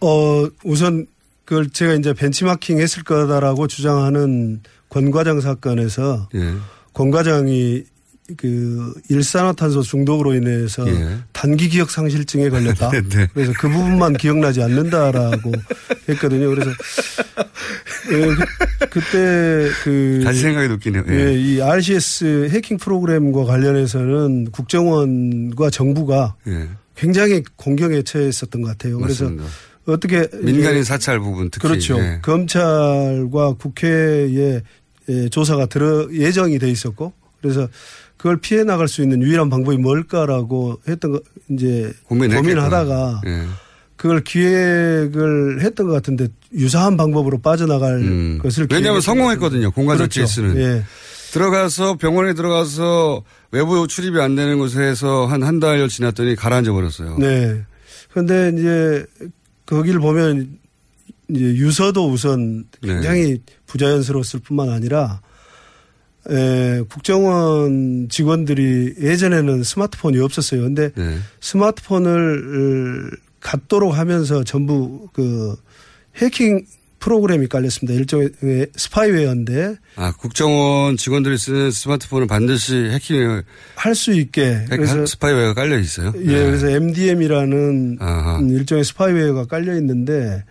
어, 0.00 0.46
우선 0.62 1.06
그걸 1.44 1.70
제가 1.70 1.94
이제 1.94 2.12
벤치마킹 2.12 2.78
했을 2.78 3.02
거다라고 3.02 3.66
주장하는 3.66 4.60
권 4.88 5.10
과장 5.10 5.40
사건에서 5.40 6.28
예. 6.36 6.52
권 6.92 7.10
과장이 7.10 7.82
그 8.38 8.94
일산화탄소 9.10 9.82
중독으로 9.82 10.34
인해서 10.34 10.88
예. 10.88 11.18
단기 11.32 11.68
기억 11.68 11.90
상실증에 11.90 12.48
걸렸다. 12.48 12.88
네, 12.92 13.02
네. 13.02 13.28
그래서 13.34 13.52
그 13.58 13.68
부분만 13.68 14.14
기억나지 14.14 14.62
않는다라고 14.62 15.52
했거든요. 16.08 16.48
그래서 16.48 16.70
예, 18.12 18.20
그, 18.20 18.88
그때 18.88 19.70
그 19.82 20.22
다시 20.24 20.40
생각이 20.40 20.72
웃기네요. 20.72 21.04
예. 21.08 21.14
예, 21.14 21.34
이 21.38 21.60
RCS 21.60 22.48
해킹 22.50 22.78
프로그램과 22.78 23.44
관련해서는 23.44 24.50
국정원과 24.52 25.68
정부가 25.68 26.34
예. 26.46 26.68
굉장히 26.96 27.42
공경에 27.56 28.00
처했었던 28.02 28.62
것 28.62 28.68
같아요. 28.68 28.98
그래서 28.98 29.24
맞습니다. 29.24 29.48
어떻게 29.86 30.26
민간인 30.40 30.80
이제 30.80 30.84
사찰 30.84 31.20
부분 31.20 31.50
특히 31.50 31.68
그렇죠. 31.68 31.98
예. 31.98 32.20
검찰과 32.22 33.54
국회에 33.58 34.62
예, 35.10 35.28
조사가 35.28 35.66
들어 35.66 36.08
예정이 36.10 36.58
돼 36.58 36.70
있었고 36.70 37.12
그래서 37.42 37.68
그걸 38.24 38.38
피해 38.38 38.64
나갈 38.64 38.88
수 38.88 39.02
있는 39.02 39.20
유일한 39.20 39.50
방법이 39.50 39.76
뭘까라고 39.76 40.80
했던 40.88 41.12
거 41.12 41.20
이제. 41.50 41.92
고민하다가 42.04 43.20
예. 43.26 43.42
그걸 43.96 44.24
기획을 44.24 45.60
했던 45.60 45.88
것 45.88 45.92
같은데 45.92 46.28
유사한 46.54 46.96
방법으로 46.96 47.42
빠져나갈 47.42 47.98
것을 48.38 48.62
음. 48.62 48.68
왜냐하면 48.70 48.70
기획했던 48.70 49.00
성공했거든요. 49.02 49.72
공간적 49.72 50.08
그렇죠. 50.08 50.20
케이스는. 50.20 50.56
예. 50.56 50.84
들어가서 51.32 51.98
병원에 51.98 52.32
들어가서 52.32 53.24
외부 53.50 53.86
출입이 53.86 54.18
안 54.18 54.34
되는 54.36 54.58
곳에서 54.58 55.26
한 55.26 55.42
한달 55.42 55.86
지났더니 55.86 56.34
가라앉아 56.34 56.72
버렸어요. 56.72 57.18
네. 57.18 57.60
그런데 58.10 58.52
이제 58.58 59.04
거기를 59.66 60.00
보면 60.00 60.60
이제 61.28 61.44
유서도 61.44 62.08
우선 62.08 62.64
네. 62.80 62.94
굉장히 62.94 63.42
부자연스러웠을 63.66 64.40
뿐만 64.40 64.70
아니라 64.70 65.20
에, 66.30 66.82
국정원 66.88 68.08
직원들이 68.10 68.94
예전에는 69.00 69.62
스마트폰이 69.62 70.18
없었어요. 70.20 70.62
근데 70.62 70.90
네. 70.94 71.18
스마트폰을 71.40 73.10
갖도록 73.40 73.96
하면서 73.96 74.42
전부 74.44 75.08
그 75.12 75.54
해킹 76.16 76.64
프로그램이 76.98 77.48
깔렸습니다. 77.48 77.92
일종의 77.98 78.68
스파이웨어인데 78.74 79.76
아 79.96 80.12
국정원 80.12 80.96
직원들이 80.96 81.36
쓰는 81.36 81.70
스마트폰은 81.70 82.26
반드시 82.26 82.74
해킹을 82.76 83.44
할 83.74 83.94
수 83.94 84.12
있게 84.12 84.64
그래서 84.70 85.04
스파이웨어가 85.04 85.52
깔려 85.52 85.78
있어요. 85.78 86.12
네. 86.12 86.20
예, 86.20 86.44
그래서 86.46 86.70
MDM이라는 86.70 87.98
일종의 88.50 88.84
스파이웨어가 88.84 89.44
깔려 89.44 89.76
있는데 89.76 90.44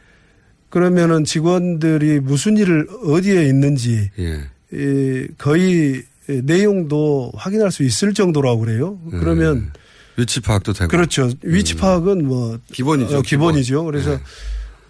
그러면은 0.69 1.23
직원들이 1.23 2.19
무슨 2.19 2.57
일을 2.57 2.87
어디에 3.05 3.45
있는지 3.47 4.11
예. 4.19 4.43
이 4.73 5.27
거의 5.37 6.03
내용도 6.27 7.31
확인할 7.35 7.71
수 7.71 7.83
있을 7.83 8.13
정도라고 8.13 8.61
그래요. 8.61 8.99
그러면 9.11 9.71
위치 10.17 10.39
파악도 10.41 10.73
되고. 10.73 10.89
그렇죠. 10.89 11.29
위치 11.43 11.75
파악은 11.75 12.25
뭐 12.25 12.57
기본이죠. 12.71 13.17
어, 13.17 13.21
기본이죠. 13.21 13.83
그래서 13.85 14.19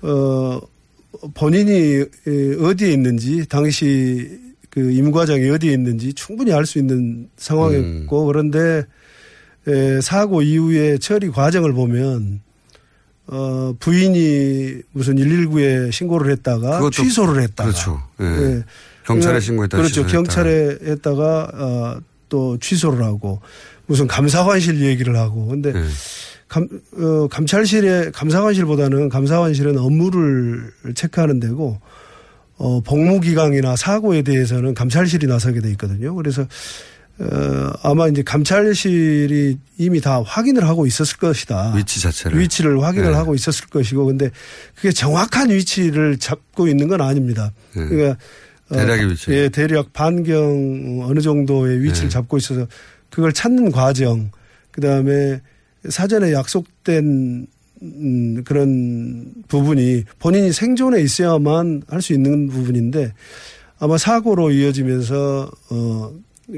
어 0.01 0.59
본인이 1.33 2.03
어디에 2.61 2.91
있는지 2.91 3.45
당시 3.47 4.39
그 4.69 4.91
임과장이 4.91 5.49
어디에 5.49 5.73
있는지 5.73 6.13
충분히 6.13 6.51
알 6.53 6.65
수 6.65 6.79
있는 6.79 7.29
상황이었고 7.37 8.25
그런데 8.25 8.83
에, 9.67 10.01
사고 10.01 10.41
이후에 10.41 10.97
처리 10.97 11.29
과정을 11.29 11.73
보면 11.73 12.41
어 13.27 13.73
부인이 13.79 14.81
무슨 14.91 15.15
119에 15.15 15.91
신고를 15.91 16.31
했다가 16.33 16.89
취소를 16.91 17.41
했다가 17.43 17.69
그렇죠. 17.69 18.01
예. 18.19 18.63
경찰에 19.05 19.39
신고했다가 19.39 19.81
그렇죠. 19.83 20.05
취소했다가. 20.05 20.43
경찰에 20.43 20.77
했다가 20.91 21.51
어, 21.53 21.97
또 22.29 22.57
취소를 22.59 23.03
하고 23.03 23.41
무슨 23.85 24.07
감사관실 24.07 24.81
얘기를 24.81 25.17
하고 25.17 25.47
근데 25.47 25.73
네. 25.73 25.83
감, 26.47 26.67
어, 26.97 27.27
감찰실에 27.27 28.11
감사관실보다는 28.11 29.09
감사관실은 29.09 29.77
업무를 29.77 30.71
체크하는 30.95 31.39
데고 31.39 31.79
어, 32.57 32.81
복무기강이나 32.81 33.75
사고에 33.75 34.21
대해서는 34.21 34.73
감찰실이 34.73 35.27
나서게 35.27 35.59
돼 35.59 35.69
있거든요. 35.71 36.13
그래서 36.15 36.45
어, 37.19 37.71
아마 37.83 38.07
이제 38.07 38.23
감찰실이 38.23 39.57
이미 39.77 40.01
다 40.01 40.21
확인을 40.25 40.67
하고 40.67 40.85
있었을 40.85 41.17
것이다. 41.17 41.73
위치 41.75 41.99
자체를. 42.01 42.39
위치를 42.39 42.81
확인을 42.81 43.11
네. 43.11 43.15
하고 43.15 43.35
있었을 43.35 43.67
것이고 43.67 44.05
근데 44.05 44.29
그게 44.75 44.91
정확한 44.91 45.49
위치를 45.49 46.17
잡고 46.17 46.67
있는 46.67 46.87
건 46.87 47.01
아닙니다. 47.01 47.51
네. 47.75 47.85
그러니까 47.87 48.11
어, 48.11 48.17
대략의 48.69 49.09
위치. 49.11 49.31
예, 49.31 49.49
대략 49.49 49.93
반경 49.93 51.01
어느 51.03 51.19
정도의 51.19 51.81
위치를 51.83 52.09
네. 52.09 52.13
잡고 52.13 52.37
있어서 52.37 52.67
그걸 53.09 53.31
찾는 53.33 53.71
과정, 53.71 54.31
그 54.71 54.81
다음에 54.81 55.41
사전에 55.89 56.31
약속된 56.33 57.47
음, 57.81 58.43
그런 58.45 59.33
부분이 59.49 60.05
본인이 60.19 60.53
생존에 60.53 61.01
있어야만 61.01 61.83
할 61.87 62.01
수 62.01 62.13
있는 62.13 62.47
부분인데 62.47 63.13
아마 63.79 63.97
사고로 63.97 64.51
이어지면서 64.51 65.51
어 65.69 66.13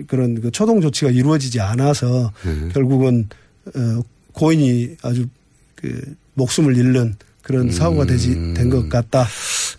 그런 0.07 0.39
그 0.41 0.51
초동 0.51 0.81
조치가 0.81 1.09
이루어지지 1.11 1.59
않아서 1.61 2.31
네. 2.45 2.69
결국은 2.73 3.27
어 3.75 4.01
고인이 4.33 4.97
아주 5.01 5.25
그 5.73 5.99
목숨을 6.35 6.77
잃는 6.77 7.15
그런 7.41 7.71
사고가 7.71 8.05
되지 8.05 8.53
된 8.53 8.69
것 8.69 8.87
같다. 8.89 9.25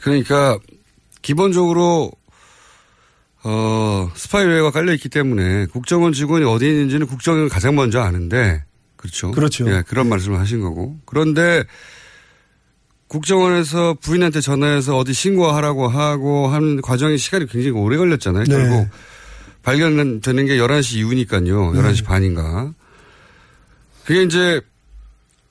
그러니까 0.01 0.59
기본적으로 1.27 2.13
어 3.43 4.13
스파이웨어가 4.15 4.71
깔려 4.71 4.93
있기 4.95 5.09
때문에 5.09 5.67
국정원 5.67 6.13
직원이 6.13 6.45
어디 6.45 6.69
있는지는 6.69 7.09
국정원이 7.09 7.49
가장 7.49 7.75
먼저 7.75 8.01
아는데 8.01 8.63
그렇죠. 8.95 9.33
그렇죠. 9.33 9.69
예, 9.69 9.83
그런 9.89 10.09
말씀을 10.09 10.39
하신 10.39 10.61
거고 10.61 11.01
그런데 11.05 11.65
국정원에서 13.09 13.95
부인한테 13.95 14.41
전화해서 14.41 14.97
어디 14.97 15.13
신고하라고 15.13 15.89
하고 15.89 16.47
하는 16.47 16.81
과정이 16.81 17.19
시간이 17.19 17.47
굉장히 17.49 17.77
오래 17.77 17.97
걸렸잖아요. 17.97 18.45
네. 18.45 18.57
결국 18.57 18.89
발견되는 19.63 20.47
게 20.47 20.59
11시 20.59 20.99
이후니까요. 20.99 21.73
11시 21.73 21.97
네. 21.97 22.03
반인가. 22.05 22.73
그게 24.05 24.23
이제 24.23 24.61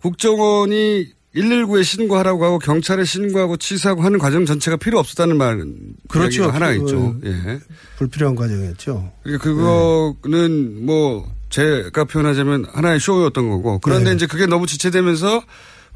국정원이 0.02 1.15
119에 1.36 1.84
신고하라고 1.84 2.46
하고 2.46 2.60
경찰에 2.60 3.04
신고하고 3.04 3.58
취소하고 3.58 4.04
하는 4.04 4.20
과정 4.20 4.46
전체가 4.46 4.78
필요 4.78 5.00
없었다는 5.00 5.38
말 5.38 5.64
그렇죠. 6.08 6.50
하나 6.50 6.70
그, 6.70 6.78
있죠. 6.78 7.00
어, 7.00 7.16
예. 7.26 7.60
불필요한 7.98 8.36
과정이었죠. 8.36 9.12
그러니까 9.24 9.44
그거는 9.44 10.86
뭐 10.86 11.30
제가 11.50 12.06
표현하자면 12.06 12.66
하나의 12.74 13.00
쇼였던 13.00 13.50
거고 13.50 13.80
그런데 13.80 14.12
네. 14.12 14.16
이제 14.16 14.28
그게 14.28 14.46
너무 14.46 14.66
지체되면서 14.66 15.44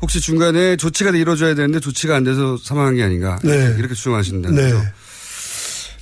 혹시 0.01 0.21
중간에 0.21 0.75
조치가 0.75 1.11
이루어져야 1.11 1.55
되는데 1.55 1.79
조치가 1.79 2.15
안 2.15 2.23
돼서 2.23 2.57
사망한 2.57 2.95
게 2.95 3.03
아닌가 3.03 3.39
네. 3.43 3.75
이렇게 3.77 3.93
주장하신다는 3.93 4.55
네. 4.55 4.71
거죠. 4.71 4.85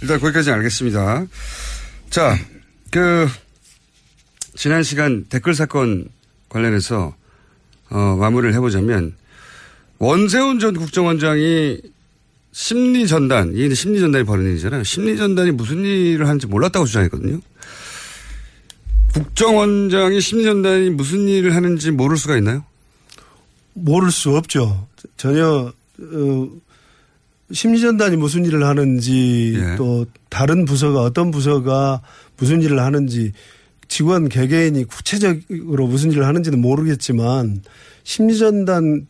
일단 0.02 0.20
거기까지 0.20 0.52
알겠습니다. 0.52 1.26
자, 2.10 2.38
그 2.92 3.28
지난 4.56 4.84
시간 4.84 5.26
댓글 5.26 5.56
사건 5.56 6.08
관련해서 6.50 7.16
어, 7.90 8.16
마무리를 8.20 8.54
해보자면 8.54 9.16
원세훈 10.00 10.60
전 10.60 10.76
국정원장이 10.76 11.80
심리 12.52 13.08
전단, 13.08 13.52
이게 13.54 13.66
이제 13.68 13.76
심리 13.76 14.00
전단이 14.00 14.24
벌어진 14.26 14.52
일이잖아요. 14.52 14.84
심리 14.84 15.18
전단이 15.18 15.52
무슨 15.52 15.84
일을 15.84 16.28
하는지 16.28 16.48
몰랐다고 16.48 16.86
주장했거든요. 16.86 17.40
국정원장이 19.14 20.22
심리 20.22 20.44
전단이 20.44 20.90
무슨 20.92 21.28
일을 21.28 21.56
하는지 21.56 21.92
모를 21.92 22.18
수가 22.18 22.38
있나요? 22.38 22.64
모를 23.74 24.12
수 24.12 24.36
없죠. 24.36 24.88
전혀 25.18 25.72
어, 26.00 26.50
심리전단이 27.52 28.18
무슨 28.18 28.46
일을 28.46 28.64
하는지 28.64 29.56
예. 29.56 29.76
또 29.78 30.06
다른 30.30 30.66
부서가 30.66 31.02
어떤 31.02 31.32
부서가 31.32 32.02
무슨 32.38 32.62
일을 32.62 32.80
하는지 32.80 33.32
직원 33.88 34.28
개개인이 34.28 34.84
구체적으로 34.86 35.88
무슨 35.88 36.12
일을 36.12 36.26
하는지는 36.26 36.60
모르겠지만 36.60 37.62
심리전단 38.04 39.08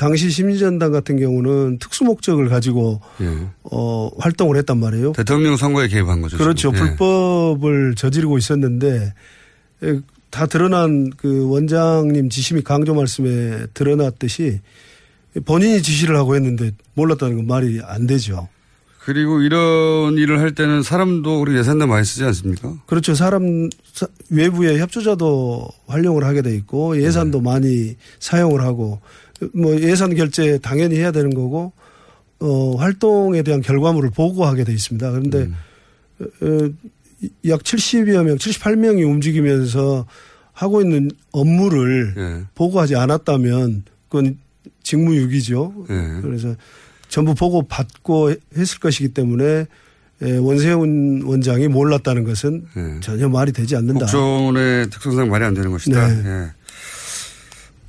당시 0.00 0.30
심리전단 0.30 0.92
같은 0.92 1.18
경우는 1.18 1.78
특수 1.78 2.04
목적을 2.04 2.48
가지고 2.48 3.02
예. 3.20 3.28
어, 3.64 4.10
활동을 4.18 4.56
했단 4.56 4.78
말이에요. 4.80 5.12
대통령 5.12 5.58
선거에 5.58 5.88
개입한 5.88 6.22
거죠. 6.22 6.38
그렇죠. 6.38 6.72
지금. 6.72 6.74
예. 6.86 6.90
불법을 6.96 7.94
저지르고 7.96 8.38
있었는데 8.38 9.12
에, 9.82 10.00
다 10.30 10.46
드러난 10.46 11.10
그 11.18 11.50
원장님 11.50 12.30
지심이 12.30 12.62
강조 12.62 12.94
말씀에 12.94 13.66
드러났듯이 13.74 14.60
본인이 15.44 15.82
지시를 15.82 16.16
하고 16.16 16.34
했는데 16.34 16.70
몰랐다는 16.94 17.36
건 17.36 17.46
말이 17.46 17.82
안 17.84 18.06
되죠. 18.06 18.48
그리고 19.04 19.42
이런 19.42 20.14
일을 20.16 20.38
할 20.40 20.54
때는 20.54 20.82
사람도 20.82 21.42
우리 21.42 21.56
예산도 21.58 21.86
많이 21.86 22.06
쓰지 22.06 22.24
않습니까? 22.24 22.74
그렇죠. 22.86 23.14
사람 23.14 23.68
사- 23.92 24.06
외부의 24.30 24.78
협조자도 24.78 25.68
활용을 25.88 26.24
하게 26.24 26.40
돼 26.40 26.54
있고 26.54 26.98
예산도 27.02 27.38
네. 27.38 27.44
많이 27.44 27.96
사용을 28.18 28.62
하고 28.62 29.00
뭐 29.54 29.78
예산 29.80 30.14
결제 30.14 30.58
당연히 30.58 30.96
해야 30.96 31.12
되는 31.12 31.30
거고 31.30 31.72
어 32.40 32.76
활동에 32.76 33.42
대한 33.42 33.60
결과물을 33.60 34.10
보고하게 34.10 34.64
돼 34.64 34.72
있습니다. 34.72 35.10
그런데 35.10 35.38
음. 35.38 35.56
어, 36.20 36.70
약 37.48 37.62
70여 37.62 38.24
명, 38.24 38.36
78명이 38.36 39.06
움직이면서 39.06 40.06
하고 40.52 40.80
있는 40.80 41.10
업무를 41.32 42.14
예. 42.16 42.46
보고하지 42.54 42.96
않았다면 42.96 43.84
그건 44.08 44.38
직무유기죠. 44.82 45.86
예. 45.90 46.20
그래서 46.22 46.54
전부 47.08 47.34
보고 47.34 47.62
받고 47.62 48.32
했을 48.56 48.78
것이기 48.78 49.08
때문에 49.08 49.66
예, 50.22 50.36
원세훈 50.36 51.22
원장이 51.24 51.68
몰랐다는 51.68 52.24
것은 52.24 52.66
예. 52.76 53.00
전혀 53.00 53.28
말이 53.28 53.52
되지 53.52 53.76
않는다. 53.76 54.00
국정원의 54.00 54.90
특성상 54.90 55.30
말이 55.30 55.44
안 55.44 55.54
되는 55.54 55.70
것이다. 55.70 56.08
네. 56.08 56.50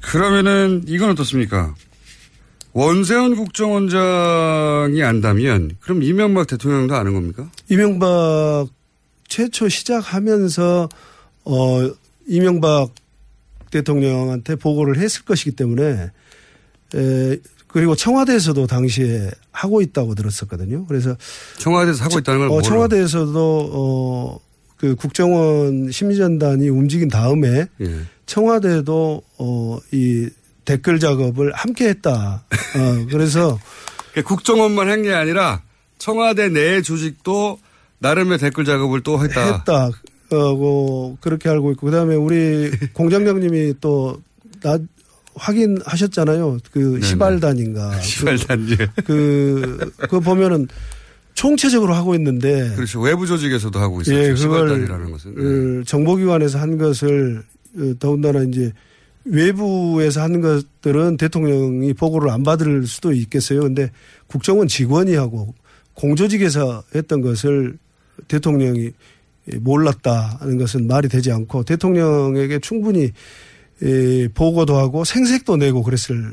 예. 0.04 0.08
그러면은 0.08 0.84
이건 0.88 1.12
어떻습니까? 1.12 1.76
원세훈 2.74 3.36
국정원장이 3.36 5.04
안다면 5.04 5.78
그럼 5.82 6.04
이명박 6.04 6.48
대통령도 6.48 6.96
아는 6.96 7.14
겁니까? 7.14 7.50
이명박 7.70 8.68
최초 9.28 9.68
시작하면서 9.68 10.90
어 11.46 11.92
이명박 12.28 12.94
대통령한테 13.72 14.56
보고를 14.56 14.98
했을 14.98 15.24
것이기 15.26 15.52
때문에 15.52 16.12
에 16.96 17.38
그리고 17.68 17.96
청와대에서도 17.96 18.68
당시에 18.68 19.32
하고 19.52 19.82
있다고 19.82 20.16
들었었거든요. 20.16 20.86
그래서 20.88 21.16
청와대에서 21.58 22.04
하고 22.04 22.20
있다는 22.20 22.48
걸 22.48 22.58
어? 22.58 22.62
청와대에서도 22.62 23.72
어 23.74 24.52
그 24.82 24.96
국정원 24.96 25.92
심리전단이 25.92 26.68
움직인 26.70 27.08
다음에 27.08 27.68
예. 27.82 28.00
청와대도 28.36 29.22
어 29.40 29.80
이 29.92 30.30
댓글 30.64 31.00
작업을 31.00 31.52
함께 31.54 31.90
했다. 31.90 32.44
어 32.50 33.06
그래서 33.10 33.60
그러니까 34.14 34.30
국정원만 34.34 34.90
한 34.90 35.02
게 35.04 35.12
아니라 35.14 35.62
청와대 35.98 36.48
내 36.50 36.82
조직도 36.82 37.60
나름의 38.00 38.38
댓글 38.38 38.64
작업을 38.64 39.02
또 39.02 39.22
했다. 39.22 39.56
했다. 39.58 39.86
어, 40.32 40.56
뭐 40.56 41.18
그렇게 41.20 41.50
알고 41.50 41.72
있고 41.74 41.88
그다음에 41.88 42.16
우리 42.16 42.72
공장장님이 42.94 43.76
또 43.82 44.18
나 44.64 44.78
확인하셨잖아요. 45.34 46.60
그 46.72 46.80
네네. 46.80 47.02
시발단인가. 47.02 48.00
시발단지. 48.02 48.78
그 49.06 49.92
그거 49.98 50.20
보면은 50.20 50.68
총체적으로 51.34 51.96
하고 51.96 52.14
있는데 52.16 52.72
그렇죠. 52.76 53.00
외부 53.02 53.26
조직에서도 53.26 53.78
하고 53.80 54.02
있었죠. 54.02 54.18
예, 54.18 54.36
시발단이라는 54.36 55.12
것은. 55.12 55.36
네. 55.36 55.80
어, 55.80 55.84
정보기관에서 55.86 56.60
한 56.60 56.78
것을 56.78 57.42
어, 57.42 57.51
더군다나 58.00 58.44
이제 58.44 58.72
외부에서 59.26 60.22
하는 60.22 60.42
것들은 60.42 61.18
대통령이 61.18 61.94
보고를 61.94 62.30
안 62.32 62.44
받을 62.44 62.88
수도 62.88 63.12
있겠어요. 63.14 63.62
근데 63.62 63.92
국정원 64.28 64.68
직원이 64.68 65.16
하고 65.16 65.54
공조직에서 65.94 66.84
했던 66.96 67.22
것을 67.22 67.78
대통령이 68.28 68.92
몰랐다는 69.60 70.58
것은 70.58 70.88
말이 70.88 71.08
되지 71.08 71.32
않고 71.32 71.64
대통령에게 71.64 72.60
충분히 72.60 73.12
에, 73.84 74.28
보고도 74.30 74.76
하고 74.78 75.04
생색도 75.04 75.58
내고 75.58 75.84
그랬을 75.84 76.32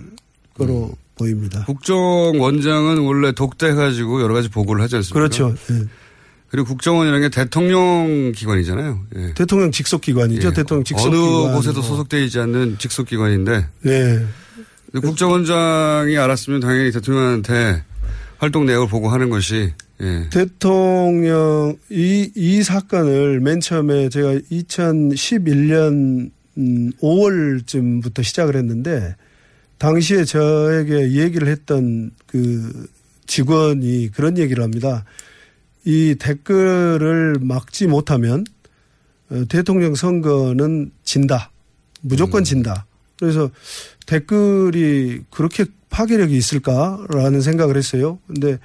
거로 0.55 0.93
보입니다. 1.15 1.65
국정원장은 1.65 2.99
원래 2.99 3.33
독대해가지고 3.33 4.23
여러 4.23 4.35
가지 4.35 4.49
보고를 4.49 4.83
하지 4.83 4.97
않습니까? 4.97 5.19
그렇죠. 5.19 5.55
예. 5.71 5.85
그리고 6.51 6.69
국정원이라는 6.69 7.29
게 7.29 7.29
대통령 7.29 8.33
기관이잖아요. 8.35 9.01
예. 9.17 9.35
대통령 9.35 9.71
직속 9.71 10.01
기관이죠. 10.01 10.49
예. 10.49 10.53
대통령 10.53 10.85
직속 10.85 11.07
어느 11.09 11.17
기관. 11.17 11.55
곳에도 11.55 11.83
소속되어 11.83 12.21
있지 12.21 12.39
않는 12.41 12.77
직속 12.79 13.07
기관인데 13.07 13.67
네. 13.83 14.27
국정원장이 14.93 16.17
알았으면 16.17 16.61
당연히 16.61 16.91
대통령한테 16.91 17.83
활동 18.39 18.65
내역을 18.65 18.89
보고하는 18.89 19.29
것이 19.29 19.73
예. 20.01 20.29
대통령 20.31 21.77
이, 21.91 22.31
이 22.35 22.63
사건을 22.63 23.41
맨 23.41 23.61
처음에 23.61 24.09
제가 24.09 24.35
2011년 24.51 26.31
음, 26.57 26.93
5월쯤부터 27.03 28.25
시작을 28.25 28.57
했는데 28.57 29.17
당시에 29.79 30.25
저에게 30.25 31.13
얘기를 31.13 31.49
했던 31.49 32.11
그 32.27 32.89
직원이 33.27 34.11
그런 34.15 34.39
얘기를 34.39 34.63
합니다. 34.65 35.05
이 35.85 36.17
댓글을 36.19 37.37
막지 37.41 37.87
못하면 37.87 38.45
어, 39.31 39.45
대통령 39.49 39.95
선거는 39.95 40.91
진다. 41.05 41.51
무조건 42.01 42.45
진다. 42.45 42.87
그래서 43.19 43.51
댓글이 44.07 45.23
그렇게 45.31 45.65
파괴력이 45.91 46.37
있을까라는 46.37 47.41
생각을 47.41 47.77
했어요. 47.77 48.19
근데 48.27 48.59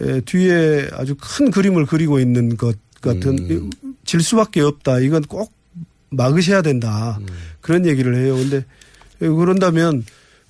에, 0.00 0.20
뒤에 0.22 0.88
아주 0.92 1.14
큰 1.20 1.50
그림을 1.50 1.86
그리고 1.86 2.18
있는 2.18 2.56
것 2.56 2.76
같은 3.00 3.70
질 4.04 4.20
수밖에 4.20 4.60
없다. 4.60 5.00
이건 5.00 5.22
꼭 5.22 5.52
막으셔야 6.10 6.62
된다. 6.62 7.18
그런 7.60 7.86
얘기를 7.86 8.16
해요. 8.16 8.34
근데 8.34 8.64
그런다면 9.18 10.04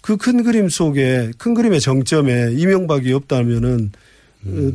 그 0.05 0.18
큰 0.18 0.42
그림 0.42 0.68
속에 0.68 1.32
큰 1.38 1.55
그림의 1.55 1.80
정점에 1.80 2.53
이명박이 2.53 3.11
없다면은 3.12 3.90
어, 4.45 4.72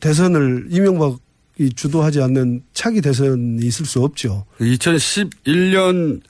대선을 0.00 0.66
이명박이 0.70 1.70
주도하지 1.74 2.20
않는 2.22 2.62
차기 2.74 3.00
대선이 3.00 3.64
있을 3.66 3.86
수 3.86 4.02
없죠. 4.02 4.44
2011년 4.60 6.20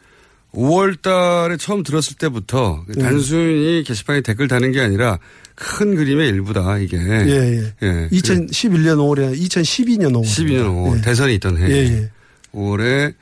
5월 0.55 1.01
달에 1.03 1.57
처음 1.59 1.83
들었을 1.83 2.17
때부터 2.17 2.85
네. 2.89 3.03
단순히 3.03 3.83
게시판에 3.87 4.23
댓글 4.23 4.49
다는 4.49 4.73
게 4.73 4.81
아니라 4.81 5.19
큰 5.55 5.95
그림의 5.95 6.29
일부다, 6.29 6.79
이게. 6.79 6.97
예, 6.97 7.73
예. 7.83 8.09
2011년 8.13 8.97
5월에 8.97 9.37
2012년 9.39 10.13
5월. 10.13 10.23
12년 10.23 10.67
5월. 10.69 11.05
대선이 11.05 11.35
있던 11.35 11.59
해. 11.59 11.69
예, 11.69 11.75
예. 11.75 12.11
5월에 12.55 13.15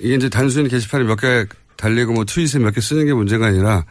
이게 0.00 0.14
이제 0.14 0.28
단순히 0.28 0.68
게시판에 0.68 1.04
몇 1.04 1.16
개 1.20 1.46
달리고 1.76 2.12
뭐 2.12 2.24
트윗에 2.24 2.58
몇 2.60 2.72
개 2.72 2.80
쓰는 2.80 3.04
게 3.06 3.12
문제가 3.14 3.46
아니라 3.46 3.84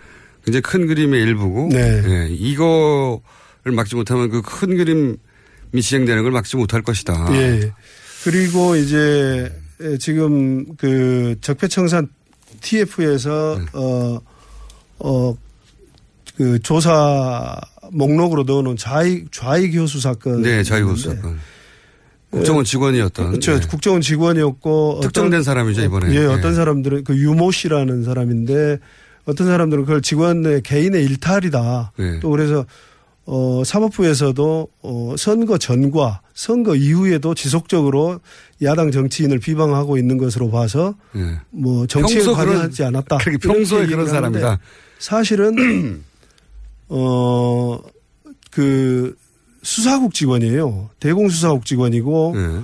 굉장히 0.45 0.61
큰 0.61 0.87
그림의 0.87 1.21
일부고. 1.21 1.69
네. 1.71 2.01
예, 2.05 2.27
이거를 2.29 3.71
막지 3.73 3.95
못하면 3.95 4.29
그 4.29 4.41
큰 4.41 4.77
그림 4.77 5.17
이 5.73 5.81
진행되는 5.81 6.23
걸 6.23 6.31
막지 6.31 6.55
못할 6.55 6.81
것이다. 6.81 7.27
예. 7.33 7.71
그리고 8.23 8.75
이제 8.75 9.51
지금 9.99 10.75
그 10.77 11.35
적폐청산 11.41 12.07
TF에서 12.61 13.57
네. 13.59 13.65
어, 13.73 14.19
어, 14.99 15.37
그 16.37 16.59
조사 16.59 17.59
목록으로 17.91 18.43
넣어놓은 18.43 18.77
좌익, 18.77 19.31
좌익 19.31 19.71
교수 19.71 19.99
사건. 19.99 20.41
네, 20.41 20.63
자유호수 20.63 21.15
사건. 21.15 21.39
국정원 22.31 22.65
직원이었던. 22.65 23.27
그렇죠. 23.31 23.59
네. 23.59 23.67
국정원 23.67 24.01
직원이었고. 24.01 25.01
특정된 25.03 25.33
어떤- 25.39 25.43
사람이죠, 25.43 25.81
이번에. 25.81 26.15
예, 26.15 26.19
네. 26.21 26.25
어떤 26.25 26.55
사람들은 26.55 27.03
그 27.03 27.15
유모 27.17 27.51
씨라는 27.51 28.03
사람인데 28.03 28.79
어떤 29.25 29.47
사람들은 29.47 29.85
그걸 29.85 30.01
직원의 30.01 30.63
개인의 30.63 31.03
일탈이다. 31.05 31.91
네. 31.97 32.19
또 32.21 32.29
그래서 32.29 32.65
어, 33.25 33.63
사법부에서도 33.65 34.67
어, 34.81 35.15
선거 35.17 35.57
전과 35.57 36.21
선거 36.33 36.75
이후에도 36.75 37.33
지속적으로 37.33 38.19
야당 38.61 38.91
정치인을 38.91 39.39
비방하고 39.39 39.97
있는 39.97 40.17
것으로 40.17 40.51
봐서 40.51 40.95
예. 41.15 41.39
뭐 41.51 41.87
정치에 41.87 42.21
관여하지 42.23 42.77
그런- 42.77 42.87
않았다. 42.95 43.17
그렇게 43.19 43.37
평소에 43.37 43.85
그런 43.87 44.07
사람이다. 44.07 44.59
사실은 44.99 46.03
어 46.89 47.79
그 48.51 49.15
수사국 49.63 50.13
직원이에요. 50.13 50.91
대공수사국 50.99 51.65
직원이고 51.65 52.33
네. 52.35 52.61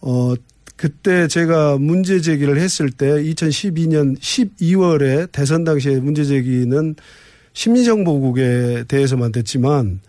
어 0.00 0.34
그때 0.74 1.28
제가 1.28 1.76
문제 1.78 2.20
제기를 2.20 2.58
했을 2.58 2.90
때 2.90 3.06
2012년 3.06 4.18
12월에 4.18 5.30
대선 5.30 5.62
당시에 5.62 6.00
문제 6.00 6.24
제기는 6.24 6.96
심리정보국에 7.52 8.84
대해서만 8.88 9.32
됐지만 9.32 10.00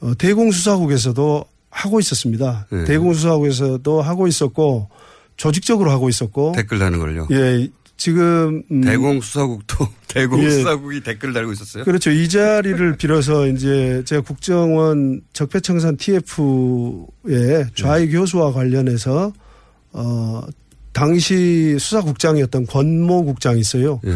어, 0.00 0.12
대공수사국에서도 0.16 1.44
하고 1.70 2.00
있었습니다. 2.00 2.66
네. 2.70 2.84
대공수사국에서도 2.84 4.02
하고 4.02 4.26
있었고 4.26 4.88
조직적으로 5.36 5.90
하고 5.90 6.08
있었고 6.08 6.52
댓글 6.56 6.78
다는 6.78 6.98
걸요. 6.98 7.28
예 7.30 7.68
지금 7.96 8.62
음, 8.70 8.80
대공수사국도 8.82 9.88
대공수사국이 10.08 11.02
댓글 11.02 11.32
달고 11.32 11.52
있었어요. 11.52 11.84
그렇죠. 11.84 12.10
이 12.10 12.28
자리를 12.28 12.96
빌어서 12.96 13.46
이제 13.48 14.02
제가 14.04 14.22
국정원 14.22 15.20
적폐청산 15.32 15.96
TF의 15.96 17.66
좌익 17.74 18.12
교수와 18.12 18.52
관련해서 18.52 19.32
어 19.92 20.42
당시 20.92 21.76
수사국장이었던 21.78 22.66
권모 22.66 23.24
국장이 23.24 23.60
있어요. 23.60 24.00
예. 24.06 24.10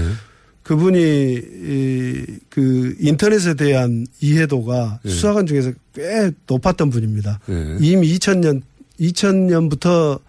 그분이 0.63 0.99
이, 1.01 2.25
그 2.49 2.95
인터넷에 3.01 3.55
대한 3.55 4.07
이해도가 4.21 5.01
예. 5.05 5.09
수사관 5.09 5.47
중에서 5.47 5.73
꽤 5.95 6.31
높았던 6.47 6.91
분입니다. 6.91 7.41
예. 7.49 7.77
이미 7.81 8.17
2000년 8.17 8.63
2000년부터 9.01 10.21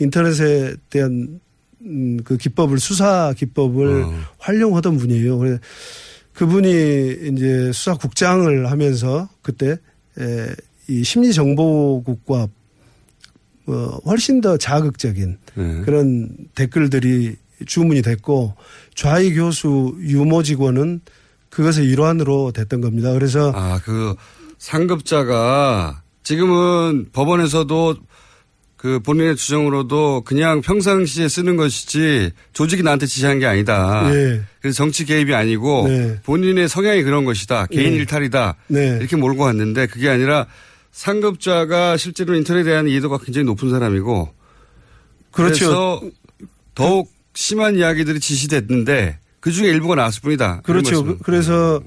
인터넷에 0.00 0.74
대한 0.88 1.40
음, 1.82 2.18
그 2.24 2.36
기법을 2.36 2.78
수사 2.78 3.34
기법을 3.36 4.02
어. 4.04 4.14
활용하던 4.38 4.96
분이에요. 4.98 5.38
그래 5.38 5.58
그분이 6.34 6.68
이제 7.32 7.70
수사국장을 7.72 8.70
하면서 8.70 9.28
그때 9.42 9.76
에, 10.18 10.54
이 10.88 11.04
심리정보국과 11.04 12.48
어, 13.66 13.72
훨씬 14.06 14.40
더 14.40 14.56
자극적인 14.56 15.38
예. 15.58 15.82
그런 15.84 16.30
댓글들이 16.54 17.36
주문이 17.66 18.02
됐고 18.02 18.54
좌익 18.94 19.34
교수 19.34 19.96
유모 20.00 20.42
직원은 20.42 21.00
그것의 21.50 21.86
일환으로 21.86 22.52
됐던 22.52 22.80
겁니다. 22.80 23.12
그래서 23.12 23.52
아, 23.54 23.80
그 23.84 24.14
상급자가 24.58 26.02
지금은 26.22 27.10
법원에서도 27.12 27.96
그 28.76 28.98
본인의 28.98 29.36
주장으로도 29.36 30.22
그냥 30.24 30.60
평상시에 30.60 31.28
쓰는 31.28 31.56
것이지 31.56 32.32
조직이 32.52 32.82
나한테 32.82 33.06
지시한 33.06 33.38
게 33.38 33.46
아니다. 33.46 34.10
네. 34.10 34.40
그래서 34.60 34.76
정치 34.76 35.04
개입이 35.04 35.34
아니고 35.34 35.86
네. 35.86 36.20
본인의 36.24 36.68
성향이 36.68 37.04
그런 37.04 37.24
것이다. 37.24 37.66
개인 37.66 37.90
네. 37.90 37.96
일탈이다. 37.98 38.56
네. 38.66 38.96
이렇게 38.98 39.14
몰고 39.14 39.44
왔는데 39.44 39.86
그게 39.86 40.08
아니라 40.08 40.48
상급자가 40.90 41.96
실제로 41.96 42.34
인터넷에 42.34 42.70
대한 42.70 42.88
이해도가 42.88 43.18
굉장히 43.18 43.44
높은 43.44 43.70
사람이고 43.70 44.32
그렇죠. 45.30 45.64
그래서 45.64 46.02
더욱 46.74 47.08
심한 47.34 47.76
이야기들이 47.76 48.20
지시됐는데 48.20 49.18
그 49.40 49.50
중에 49.50 49.68
일부가 49.68 49.94
나왔을 49.96 50.20
뿐이다. 50.22 50.60
그렇죠. 50.62 51.04
그- 51.04 51.18
그래서 51.18 51.80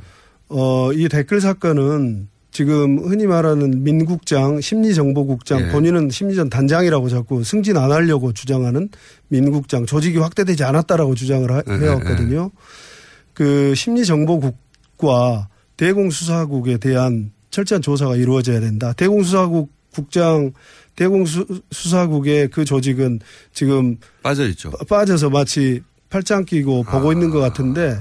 어, 0.50 0.92
이 0.94 1.08
댓글 1.10 1.42
사건은 1.42 2.28
지금 2.52 3.00
흔히 3.00 3.26
말하는 3.28 3.84
민국장, 3.84 4.62
심리정보국장, 4.62 5.62
예. 5.62 5.72
본인은 5.72 6.10
심리전 6.10 6.50
단장이라고 6.50 7.10
자꾸 7.10 7.44
승진 7.44 7.76
안 7.78 7.92
하려고 7.92 8.32
주장하는 8.32 8.90
민국장, 9.28 9.86
조직이 9.86 10.18
확대되지 10.20 10.64
않았다라고 10.64 11.16
주장을 11.16 11.52
하- 11.52 11.64
예, 11.68 11.74
예, 11.74 11.78
해왔거든요. 11.86 12.52
그 13.34 13.74
심리정보국과 13.76 15.50
대공수사국에 15.78 16.78
대한 16.78 17.32
철저한 17.52 17.82
조사가 17.82 18.16
이루어져야 18.16 18.60
된다. 18.60 18.94
대공수사국 18.94 19.70
국장, 19.94 20.52
대공수사국의 20.96 22.50
그 22.50 22.66
조직은 22.66 23.20
지금 23.54 23.98
빠져 24.24 24.48
있죠. 24.50 24.72
빠져서 24.88 25.30
마치 25.30 25.82
팔짱 26.10 26.46
끼고 26.46 26.84
보고 26.84 27.12
있는 27.12 27.30
것 27.30 27.40
같은데 27.40 27.98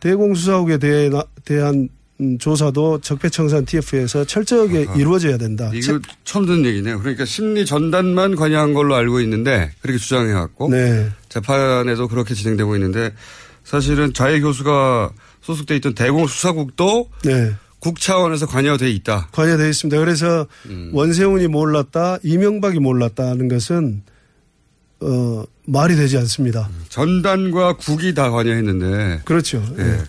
대공수사국에 0.00 0.78
대해 0.78 1.10
대한 1.44 1.88
음, 2.20 2.38
조사도 2.38 3.00
적폐청산 3.02 3.66
TF에서 3.66 4.24
철저하게 4.24 4.86
이루어져야 4.96 5.36
된다. 5.36 5.70
이거 5.74 6.00
처음 6.24 6.46
듣는 6.46 6.64
얘기네요. 6.64 6.98
그러니까 6.98 7.26
심리 7.26 7.66
전단만 7.66 8.36
관여한 8.36 8.72
걸로 8.72 8.94
알고 8.94 9.20
있는데 9.20 9.70
그렇게 9.82 9.98
주장해왔고 9.98 10.70
네. 10.70 11.10
재판에도 11.28 12.08
그렇게 12.08 12.34
진행되고 12.34 12.74
있는데 12.76 13.12
사실은 13.64 14.14
좌익 14.14 14.42
교수가 14.42 15.10
소속돼 15.42 15.76
있던 15.76 15.94
대공수사국도 15.94 17.10
네. 17.24 17.52
국 17.86 18.00
차원에서 18.00 18.46
관여돼 18.46 18.90
있다. 18.90 19.28
관여되어 19.30 19.68
있습니다. 19.68 20.00
그래서 20.00 20.48
음. 20.66 20.90
원세훈이 20.92 21.46
몰랐다, 21.46 22.18
이명박이 22.24 22.80
몰랐다는 22.80 23.46
것은 23.46 24.02
어, 24.98 25.44
말이 25.66 25.94
되지 25.94 26.18
않습니다. 26.18 26.68
전단과 26.88 27.76
국이 27.76 28.12
다 28.12 28.32
관여했는데 28.32 29.20
그렇죠. 29.24 29.64
예. 29.78 30.02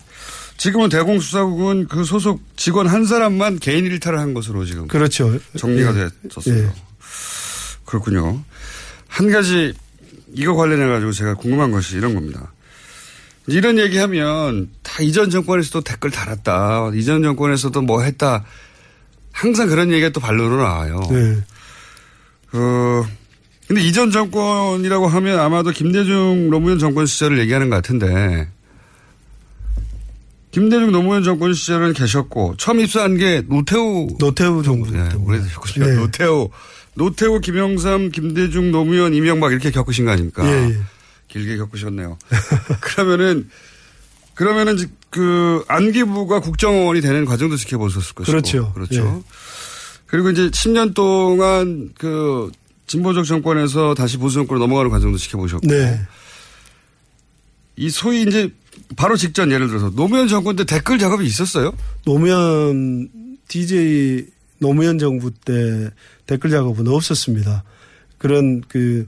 지금은 0.56 0.88
대공수사국은 0.88 1.86
그 1.86 2.02
소속 2.02 2.40
직원 2.56 2.88
한 2.88 3.04
사람만 3.04 3.60
개인 3.60 3.84
일탈을 3.84 4.18
한 4.18 4.34
것으로 4.34 4.64
지금 4.64 4.88
그렇죠. 4.88 5.38
정리가 5.56 5.90
예. 6.00 6.08
됐었어요. 6.28 6.64
예. 6.64 6.72
그렇군요. 7.84 8.42
한 9.06 9.30
가지 9.30 9.72
이거 10.34 10.56
관련해 10.56 10.84
가지고 10.88 11.12
제가 11.12 11.34
궁금한 11.34 11.70
것이 11.70 11.96
이런 11.96 12.16
겁니다. 12.16 12.52
이런 13.48 13.78
얘기하면 13.78 14.68
다 14.82 15.02
이전 15.02 15.30
정권에서도 15.30 15.80
댓글 15.80 16.10
달았다. 16.10 16.90
이전 16.94 17.22
정권에서도 17.22 17.80
뭐 17.82 18.02
했다. 18.02 18.44
항상 19.32 19.68
그런 19.68 19.90
얘기가 19.90 20.10
또 20.10 20.20
반론으로 20.20 20.62
나와요. 20.62 21.00
네. 21.10 21.36
그 22.50 23.04
근데 23.66 23.82
이전 23.82 24.10
정권이라고 24.10 25.06
하면 25.06 25.38
아마도 25.40 25.70
김대중 25.70 26.50
노무현 26.50 26.78
정권 26.78 27.06
시절을 27.06 27.38
얘기하는 27.38 27.68
것 27.68 27.76
같은데 27.76 28.48
김대중 30.50 30.90
노무현 30.90 31.22
정권 31.22 31.52
시절은 31.52 31.92
계셨고 31.92 32.56
처음 32.56 32.80
입사한 32.80 33.16
게 33.16 33.42
노태우 33.46 34.08
노태우 34.18 34.62
정부 34.62 34.90
네, 34.90 35.06
오래 35.22 35.38
되셨군요. 35.40 35.86
네. 35.86 35.94
노태우 35.94 36.48
노태우 36.94 37.40
김영삼 37.40 38.10
김대중 38.10 38.72
노무현 38.72 39.14
이명박 39.14 39.52
이렇게 39.52 39.70
겪으신 39.70 40.06
거 40.06 40.12
아닙니까? 40.12 40.44
예, 40.46 40.70
예. 40.70 40.78
길게 41.28 41.56
겪으셨네요. 41.56 42.18
그러면은 42.80 43.48
그러면은 44.34 44.76
그 45.10 45.64
안기부가 45.68 46.40
국정원이 46.40 47.00
되는 47.00 47.24
과정도 47.24 47.56
지켜보셨을 47.56 48.14
것이고 48.14 48.32
그렇죠. 48.32 48.72
그렇죠. 48.72 49.22
예. 49.24 49.32
그리고 50.06 50.30
이제 50.30 50.48
10년 50.48 50.94
동안 50.94 51.90
그 51.98 52.50
진보적 52.86 53.24
정권에서 53.26 53.94
다시 53.94 54.16
보수 54.16 54.34
정권으로 54.36 54.64
넘어가는 54.64 54.90
과정도 54.90 55.18
지켜보셨고 55.18 55.66
네. 55.66 56.00
이 57.76 57.90
소위 57.90 58.22
이제 58.22 58.52
바로 58.96 59.16
직전 59.16 59.50
예를 59.50 59.68
들어서 59.68 59.90
노무현 59.90 60.28
정권 60.28 60.56
때 60.56 60.64
댓글 60.64 60.98
작업이 60.98 61.26
있었어요? 61.26 61.74
노무현 62.04 63.08
DJ 63.48 64.26
노무현 64.58 64.98
정부 64.98 65.30
때 65.30 65.90
댓글 66.26 66.50
작업은 66.50 66.88
없었습니다. 66.88 67.64
그런 68.18 68.60
그, 68.68 69.06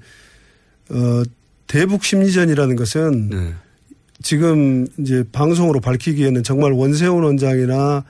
어, 0.91 1.23
대북 1.71 2.03
심리전이라는 2.03 2.75
것은 2.75 3.29
네. 3.31 3.55
지금 4.23 4.89
이제 4.99 5.23
방송으로 5.31 5.79
밝히기에는 5.81 6.43
정말 6.43 6.73
원세훈 6.73 7.23
원장이나 7.23 8.05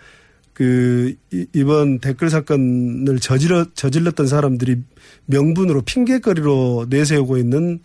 그 0.54 1.14
이- 1.30 1.44
이번 1.54 1.98
댓글 1.98 2.30
사건을 2.30 3.18
저질러, 3.20 3.66
저질렀던 3.74 4.26
사람들이 4.28 4.76
명분으로 5.26 5.82
핑계거리로 5.82 6.86
내세우고 6.88 7.36
있는 7.36 7.80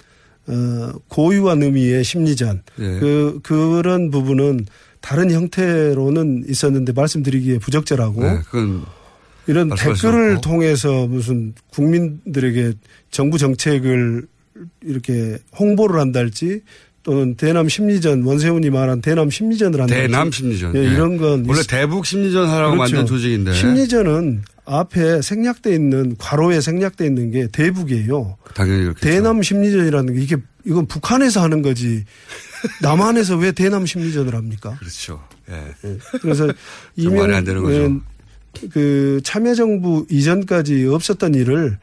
어, 0.48 0.92
고유한 1.10 1.62
의미의 1.62 2.06
심리전. 2.06 2.62
예. 2.80 3.00
그, 3.00 3.40
그런 3.44 4.12
부분은 4.12 4.68
다른 5.02 5.30
형태로는 5.30 6.46
있었는데 6.48 6.94
말씀드리기에 6.94 7.58
부적절하고 7.60 8.22
네, 8.24 8.40
이런 9.48 9.70
댓글을. 9.76 10.40
통해서 10.42 11.06
무슨 11.08 11.54
국민들에게 11.74 12.74
정부 13.12 13.38
정책을 13.38 14.26
이렇게 14.84 15.38
홍보를 15.60 16.00
한달지 16.00 16.62
또는 17.04 17.36
대남 17.36 17.70
심리전 17.70 18.24
원세훈이 18.24 18.70
말한 18.72 19.02
대남 19.02 19.30
심리전을 19.30 19.82
한달지 19.82 20.02
대남 20.04 20.32
심리전. 20.32 20.76
예, 20.76 20.80
예. 20.80 20.84
이런 20.86 21.18
건 21.18 21.46
원래 21.48 21.62
있- 21.62 21.68
대북 21.68 22.06
심리전 22.06 22.48
하라고 22.48 22.76
그렇죠. 22.76 22.96
만든 22.96 23.06
조직인데 23.06 23.54
심리전은 23.54 24.44
앞에 24.66 25.22
생략돼 25.22 25.76
있는 25.76 26.16
괄호에 26.18 26.62
생략돼 26.62 27.06
있는 27.06 27.30
게 27.30 27.48
대북이에요. 27.52 28.38
당연히 28.56 28.84
그렇게 28.86 29.00
대남 29.02 29.44
심리전이라는 29.44 30.16
게 30.16 30.22
이게 30.22 30.38
이건 30.66 30.88
북한에서 30.88 31.44
하는 31.44 31.62
거지 31.62 32.04
남한에서 32.82 33.38
왜 33.38 33.52
대남 33.52 33.86
심리전을 33.86 34.34
합니까? 34.34 34.76
그렇죠. 34.80 35.22
예. 35.52 35.98
그래서 36.22 36.48
좀 37.00 37.16
말이 37.16 37.36
안 37.36 37.44
되는 37.44 37.62
거죠. 37.62 37.76
예, 38.64 38.68
그 38.70 39.20
참여정부 39.24 40.08
이전까지 40.10 40.88
없었던 40.88 41.36
일을 41.36 41.78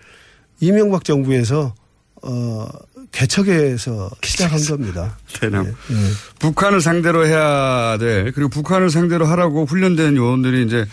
이명박 0.59 1.05
정부에서 1.05 1.75
어 2.23 2.67
개척해서 3.11 4.11
시작한 4.23 4.63
겁니다. 4.65 5.19
대남. 5.41 5.67
예. 5.67 5.73
북한을 6.39 6.81
상대로 6.81 7.27
해야 7.27 7.97
될 7.99 8.33
그리고 8.33 8.49
북한을 8.49 8.91
상대로 8.91 9.27
하라고 9.27 9.65
훈련된 9.67 10.17
요원들이 10.17 10.65
이제 10.65 10.87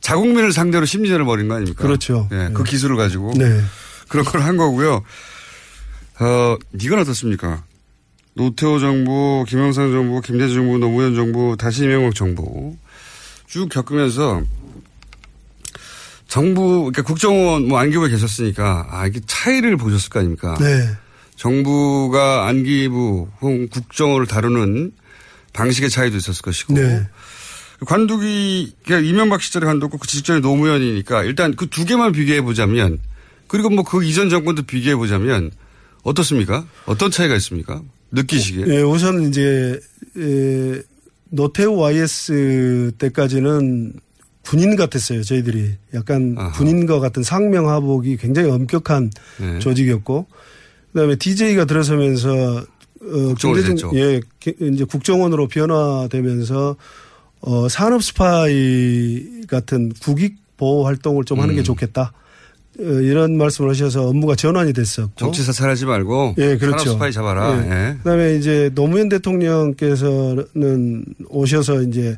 자국민을 0.00 0.52
상대로 0.52 0.86
심리전을 0.86 1.24
벌인 1.26 1.48
거 1.48 1.54
아닙니까? 1.56 1.82
그렇죠. 1.82 2.28
예, 2.32 2.50
그 2.54 2.64
기술을 2.64 2.96
가지고 2.96 3.32
네. 3.36 3.60
그런 4.08 4.24
걸 4.24 4.42
한 4.42 4.56
거고요. 4.56 5.02
어, 6.20 6.56
이건 6.80 6.98
어떻습니까? 7.00 7.62
노태우 8.34 8.78
정부, 8.80 9.44
김영삼 9.48 9.90
정부, 9.92 10.20
김대중 10.20 10.56
정부, 10.56 10.78
노무현 10.78 11.14
정부, 11.14 11.56
다시 11.58 11.84
이명박 11.84 12.14
정부 12.14 12.76
쭉 13.46 13.68
겪으면서 13.68 14.42
정부, 16.30 16.78
그러니까 16.84 17.02
국정원 17.02 17.66
뭐 17.66 17.78
안기부에 17.80 18.08
계셨으니까 18.08 18.86
아, 18.88 19.06
이게 19.08 19.20
차이를 19.26 19.76
보셨을 19.76 20.10
거 20.10 20.20
아닙니까? 20.20 20.56
네. 20.60 20.88
정부가 21.34 22.46
안기부 22.46 23.28
혹은 23.40 23.68
국정원을 23.68 24.26
다루는 24.28 24.92
방식의 25.52 25.90
차이도 25.90 26.16
있었을 26.16 26.42
것이고 26.42 26.74
네. 26.74 27.02
관두기 27.84 28.74
그러니까 28.84 29.08
이명박 29.08 29.42
시절에 29.42 29.66
관두고 29.66 29.98
그 29.98 30.06
직전에 30.06 30.38
노무현이니까 30.40 31.24
일단 31.24 31.56
그 31.56 31.66
두 31.66 31.84
개만 31.84 32.12
비교해 32.12 32.42
보자면 32.42 32.98
그리고 33.48 33.68
뭐 33.70 33.82
그 33.82 34.04
이전 34.04 34.30
정권도 34.30 34.62
비교해 34.62 34.94
보자면 34.94 35.50
어떻습니까? 36.04 36.64
어떤 36.86 37.10
차이가 37.10 37.34
있습니까? 37.36 37.82
느끼시기에. 38.12 38.66
예, 38.68 38.82
우선 38.82 39.28
이제 39.28 39.80
에, 40.16 40.82
노태우 41.30 41.76
YS 41.76 42.92
때까지는 42.98 43.94
군인 44.50 44.74
같았어요. 44.74 45.22
저희들이 45.22 45.76
약간 45.94 46.34
군인과 46.54 46.98
같은 46.98 47.22
상명하복이 47.22 48.16
굉장히 48.16 48.50
엄격한 48.50 49.10
네. 49.38 49.58
조직이었고 49.60 50.26
그다음에 50.92 51.14
DJ가 51.14 51.66
들어서면서 51.66 52.56
어, 52.58 53.34
김대중-. 53.38 53.94
예, 53.94 54.20
기- 54.40 54.56
이제 54.60 54.82
국정원으로 54.84 55.46
변화되면서 55.46 56.74
어, 57.42 57.68
산업 57.68 58.02
스파이 58.02 59.42
같은 59.46 59.92
국익 60.02 60.34
보호 60.56 60.84
활동을 60.84 61.24
좀 61.24 61.38
하는 61.40 61.54
게 61.54 61.60
음. 61.62 61.64
좋겠다. 61.64 62.12
어, 62.80 62.82
이런 62.82 63.36
말씀을 63.38 63.70
하셔서 63.70 64.08
업무가 64.08 64.34
전환이 64.34 64.72
됐었고. 64.72 65.12
정치 65.16 65.44
사찰하지 65.44 65.86
말고 65.86 66.34
예, 66.38 66.56
그렇죠. 66.56 66.78
산업 66.78 66.94
스파이 66.94 67.12
잡아라. 67.12 67.56
예. 67.64 67.70
예. 67.70 67.96
그다음에 67.98 68.34
이제 68.34 68.68
노무현 68.74 69.08
대통령께서는 69.10 71.04
오셔서 71.28 71.82
이제 71.82 72.16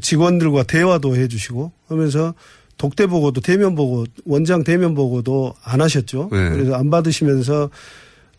직원들과 0.00 0.64
대화도 0.64 1.16
해주시고 1.16 1.72
하면서 1.88 2.34
독대 2.78 3.06
보고도 3.06 3.40
대면 3.40 3.74
보고 3.74 4.04
원장 4.24 4.64
대면 4.64 4.94
보고도 4.94 5.54
안 5.64 5.80
하셨죠. 5.80 6.28
네. 6.32 6.50
그래서 6.50 6.74
안 6.74 6.90
받으시면서 6.90 7.70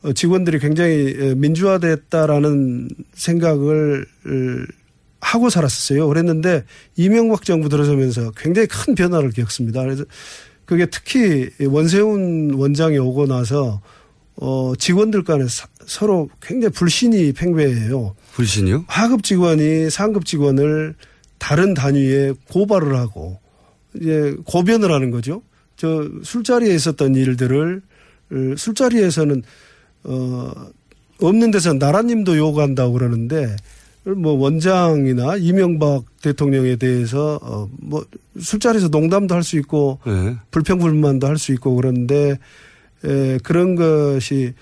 어, 0.04 0.14
직원들이 0.14 0.60
굉장히 0.60 1.16
에, 1.18 1.36
민주화됐다라는 1.36 2.89
생각을 3.14 4.06
을, 4.28 4.68
하고 5.20 5.50
살았었어요. 5.50 6.08
그랬는데 6.08 6.64
이명박 6.95 7.43
정부 7.43 7.70
들어서면서 7.70 8.32
굉장히 8.38 8.68
큰 8.68 8.93
변화를 8.93 9.32
겪습니다. 9.32 9.82
그래서 9.82 10.04
그게 10.66 10.86
특히 10.86 11.50
원세훈 11.66 12.54
원장이 12.54 12.98
오고 13.00 13.26
나서 13.26 13.82
어 14.36 14.74
직원들 14.78 15.24
간에 15.24 15.48
사- 15.48 15.68
서로 15.88 16.30
굉장히 16.41 16.72
불신이 16.74 17.34
팽배해요. 17.34 18.16
불신이요? 18.34 18.86
하급 18.88 19.24
직원이 19.24 19.89
상급 19.89 20.26
직원을 20.26 20.93
다른 21.38 21.74
단위에 21.74 22.34
고발을 22.50 22.96
하고 22.98 23.40
이제 23.96 24.36
고변을 24.46 24.92
하는 24.92 25.12
거죠. 25.12 25.42
저 25.76 26.08
술자리에 26.24 26.74
있었던 26.74 27.16
일들을 27.16 27.82
어, 28.32 28.36
술자리에서는 28.58 29.44
어 30.04 30.52
없는 31.22 31.52
데서 31.52 31.74
나라님도 31.74 32.38
요구한다고 32.38 32.94
그러는데 32.94 33.56
뭐 34.04 34.34
원장이나 34.34 35.36
이명박 35.38 36.04
대통령에 36.22 36.76
대해서 36.78 37.40
어 37.42 37.68
뭐 37.80 38.06
술자리에서 38.40 38.90
농담도 38.90 39.34
할 39.36 39.44
수 39.44 39.58
있고 39.58 40.00
네. 40.06 40.36
불평불만도 40.52 41.26
할 41.28 41.38
수 41.38 41.52
있고 41.54 41.76
그런데 41.76 42.38
에, 43.04 43.38
그런 43.44 43.76
것이 43.76 44.54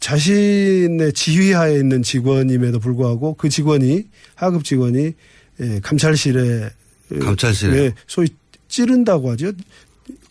자신의 0.00 1.12
지휘하에 1.12 1.76
있는 1.76 2.02
직원임에도 2.02 2.78
불구하고 2.80 3.34
그 3.34 3.48
직원이 3.48 4.04
하급 4.34 4.64
직원이 4.64 5.12
에, 5.60 5.80
감찰실에 5.80 6.70
에, 7.12 7.18
감찰실에. 7.18 7.72
네, 7.72 7.94
소위 8.06 8.28
찌른다고 8.68 9.30
하죠. 9.32 9.52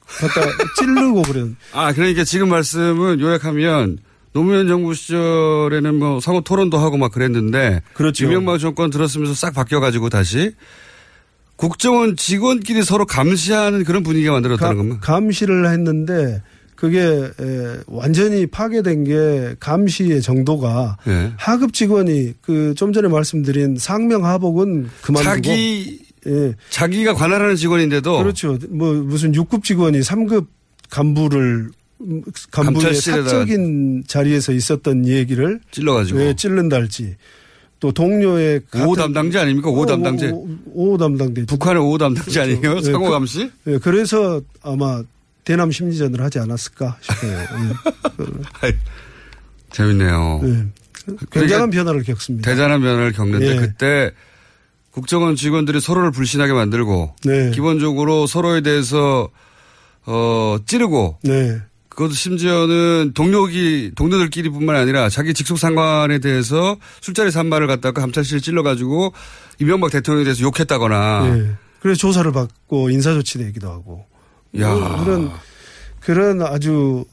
갖다 0.05 0.41
찌르고 0.77 1.21
그런 1.23 1.55
아, 1.71 1.93
그러니까 1.93 2.23
지금 2.23 2.49
말씀은 2.49 3.19
요약하면 3.19 3.99
노무현 4.33 4.67
정부 4.67 4.93
시절에는 4.93 5.95
뭐 5.95 6.19
상호 6.19 6.41
토론도 6.41 6.77
하고 6.77 6.97
막 6.97 7.11
그랬는데. 7.11 7.81
그렇죠. 7.93 8.25
이명박 8.25 8.57
정권 8.59 8.89
들었으면서 8.89 9.33
싹 9.33 9.53
바뀌어가지고 9.53 10.09
다시 10.09 10.51
국정원 11.55 12.15
직원끼리 12.15 12.83
서로 12.83 13.05
감시하는 13.05 13.83
그런 13.83 14.01
분위기가 14.03 14.31
만들었다는 14.33 14.77
겁니다. 14.77 14.99
감시를 15.01 15.69
했는데 15.69 16.41
그게 16.79 16.99
에, 17.01 17.77
완전히 17.87 18.45
파괴된 18.47 19.03
게 19.03 19.53
감시의 19.59 20.21
정도가 20.21 20.95
네. 21.05 21.33
하급 21.35 21.73
직원이 21.73 22.31
그 22.41 22.73
좀 22.77 22.93
전에 22.93 23.09
말씀드린 23.09 23.75
상명 23.77 24.23
하복은 24.23 24.87
그만두고 25.01 25.23
자기 25.35 25.99
예. 26.25 26.55
자기가 26.69 27.15
관할하는 27.15 27.57
직원인데도 27.57 28.19
그렇죠. 28.19 28.57
뭐 28.69 28.93
무슨 28.93 29.33
6급 29.33 29.63
직원이 29.65 29.99
3급 29.99 30.45
간부를 30.89 31.69
음, 32.01 32.21
간부의 32.51 32.95
사적인 32.95 34.05
자리에서 34.07 34.53
있었던 34.53 35.05
얘기를 35.05 35.59
찔러가지고. 35.71 36.19
왜 36.19 36.33
찔른다 36.33 36.77
할지 36.77 37.15
또 37.81 37.91
동료의 37.91 38.61
오 38.85 38.95
담당자 38.95 39.41
아닙니까? 39.41 39.69
오 39.69 39.85
담당자. 39.85 40.31
오, 40.73 40.97
담당자 40.97 41.41
북한의 41.45 41.81
오 41.83 41.97
담당자 41.97 42.43
아니에요? 42.43 42.77
예, 42.77 42.81
상호 42.83 43.05
그- 43.07 43.11
감시? 43.11 43.51
예, 43.67 43.77
그래서 43.79 44.41
아마 44.61 45.03
대남 45.49 45.71
심리전을 45.71 46.21
하지 46.21 46.37
않았을까 46.37 46.97
싶어요. 47.01 47.31
예. 48.65 48.77
재밌네요. 49.71 50.41
예. 50.43 50.65
굉장한 51.31 51.71
변화를 51.71 52.03
겪습니다. 52.03 52.47
대단한 52.47 52.81
변화를 52.81 53.13
겪는데 53.13 53.47
예. 53.47 53.55
그때 53.55 54.11
국정원 54.91 55.35
직원들이 55.35 55.81
서로를 55.81 56.11
불신하게 56.11 56.53
만들고 56.53 57.15
네. 57.23 57.49
기본적으로 57.49 58.27
서로에 58.27 58.61
대해서 58.61 59.27
어 60.05 60.59
찌르고 60.67 61.17
네. 61.23 61.59
그것도 61.89 62.11
심지어는 62.13 63.13
동료기 63.15 63.93
동료들끼리뿐만 63.95 64.75
아니라 64.75 65.09
자기 65.09 65.33
직속 65.33 65.57
상관에 65.57 66.19
대해서 66.19 66.77
술자리 67.01 67.31
산말을 67.31 67.65
갖다가 67.65 68.01
감찰실 68.01 68.41
찔러가지고 68.41 69.13
이명박 69.59 69.89
대통령에 69.89 70.25
대해서 70.25 70.43
욕했다거나 70.43 71.33
예. 71.33 71.55
그래서 71.79 71.97
조사를 71.97 72.31
받고 72.31 72.91
인사조치 72.91 73.39
내기도 73.39 73.71
하고. 73.71 74.05
야. 74.59 74.73
뭐 74.73 75.03
그런 75.03 75.31
그런 75.99 76.41
아주 76.41 77.05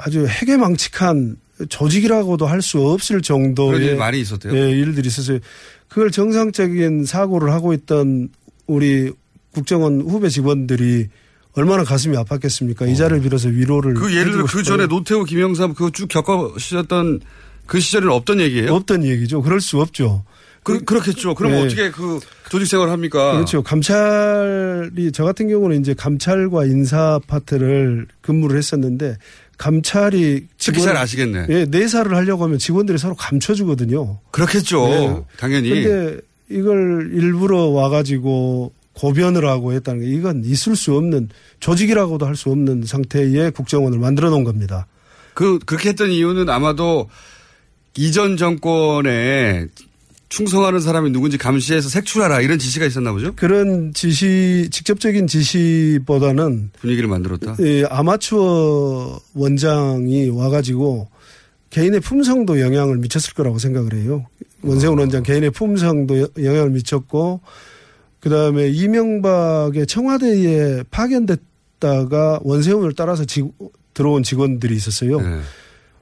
아주 0.00 0.26
해괴망측한 0.26 1.36
조직이라고도 1.68 2.46
할 2.46 2.62
수 2.62 2.80
없을 2.80 3.20
정도의 3.22 3.72
그런 3.72 3.82
일이 3.82 3.94
많이 3.96 4.20
있었대요. 4.20 4.54
예, 4.56 4.70
일들이 4.70 5.08
있었어요. 5.08 5.38
그걸 5.88 6.10
정상적인 6.10 7.04
사고를 7.04 7.52
하고 7.52 7.72
있던 7.74 8.28
우리 8.66 9.12
국정원 9.52 10.00
후배 10.02 10.28
직원들이 10.28 11.08
얼마나 11.54 11.82
가슴이 11.84 12.16
아팠겠습니까? 12.16 12.88
이 12.88 12.96
자리를 12.96 13.22
빌어서 13.22 13.48
위로를. 13.48 13.94
그 13.94 14.14
예를 14.14 14.32
들어 14.32 14.46
그. 14.46 14.62
전에 14.62 14.86
노태우 14.86 15.24
김영삼 15.24 15.74
그거 15.74 15.90
쭉 15.90 16.06
겪으셨던 16.08 17.20
그 17.66 17.80
시절에는 17.80 18.12
없던 18.14 18.40
얘기예요? 18.40 18.72
없던 18.74 19.04
얘기죠. 19.04 19.42
그럴 19.42 19.60
수 19.60 19.80
없죠. 19.80 20.24
그, 20.62 20.84
그렇겠죠. 20.84 21.34
그럼 21.34 21.52
네. 21.52 21.62
어떻게 21.64 21.90
그 21.90 22.20
조직 22.50 22.66
생활을 22.66 22.92
합니까? 22.92 23.32
그렇죠. 23.32 23.62
감찰이 23.62 25.10
저 25.12 25.24
같은 25.24 25.48
경우는 25.48 25.80
이제 25.80 25.94
감찰과 25.94 26.66
인사 26.66 27.18
파트를 27.26 28.06
근무를 28.20 28.58
했었는데 28.58 29.16
감찰이 29.56 30.46
특히 30.58 30.80
잘 30.82 30.96
아시겠네. 30.96 31.46
예, 31.50 31.64
내사를 31.66 32.14
하려고 32.14 32.44
하면 32.44 32.58
직원들이 32.58 32.98
서로 32.98 33.14
감춰주거든요. 33.14 34.18
그렇겠죠. 34.30 34.88
네. 34.88 35.22
당연히. 35.38 35.70
근데 35.70 36.18
이걸 36.48 37.10
일부러 37.14 37.66
와가지고 37.66 38.72
고변을 38.94 39.46
하고 39.46 39.72
했다는 39.72 40.00
게 40.02 40.06
이건 40.08 40.42
있을 40.44 40.76
수 40.76 40.94
없는 40.96 41.28
조직이라고도 41.60 42.26
할 42.26 42.34
수 42.36 42.50
없는 42.50 42.84
상태의 42.86 43.50
국정원을 43.52 43.98
만들어 43.98 44.30
놓은 44.30 44.44
겁니다. 44.44 44.86
그, 45.34 45.58
그렇게 45.60 45.90
했던 45.90 46.10
이유는 46.10 46.48
아마도 46.50 47.08
이전 47.96 48.36
정권에 48.36 49.66
충성하는 50.30 50.80
사람이 50.80 51.10
누군지 51.10 51.36
감시해서 51.36 51.88
색출하라 51.88 52.40
이런 52.40 52.58
지시가 52.58 52.86
있었나 52.86 53.12
보죠? 53.12 53.34
그런 53.34 53.92
지시, 53.92 54.68
직접적인 54.70 55.26
지시보다는 55.26 56.70
분위기를 56.80 57.08
만들었다. 57.08 57.56
이 57.60 57.84
아마추어 57.90 59.20
원장이 59.34 60.28
와가지고 60.30 61.08
개인의 61.70 62.00
품성도 62.00 62.60
영향을 62.60 62.96
미쳤을 62.98 63.34
거라고 63.34 63.58
생각을 63.58 63.92
해요. 63.94 64.24
원세훈 64.62 64.98
원장 64.98 65.22
개인의 65.24 65.50
품성도 65.50 66.20
여- 66.20 66.28
영향을 66.38 66.70
미쳤고 66.70 67.40
그 68.20 68.30
다음에 68.30 68.68
이명박의 68.68 69.86
청와대에 69.88 70.84
파견됐다가 70.92 72.40
원세훈을 72.44 72.92
따라서 72.96 73.24
지- 73.24 73.50
들어온 73.94 74.22
직원들이 74.22 74.76
있었어요. 74.76 75.20
네. 75.20 75.40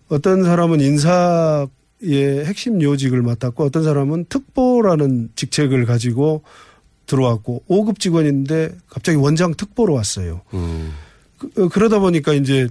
어떤 0.09 0.45
사람은 0.45 0.81
인사 0.81 1.67
의 2.01 2.45
핵심 2.45 2.81
요직을 2.81 3.23
맡았고 3.23 3.65
어떤 3.65 3.83
사람은 3.83 4.27
특보라는 4.29 5.31
직책을 5.35 5.85
가지고 5.85 6.45
들어왔고 7.07 7.65
5급 7.69 7.99
직원인데 7.99 8.77
갑자기 8.89 9.17
원장 9.19 9.55
특보로 9.55 9.95
왔어요. 9.95 10.43
음. 10.55 10.93
그, 11.39 11.69
그러다 11.69 11.99
보니까 11.99 12.35
이제 12.35 12.69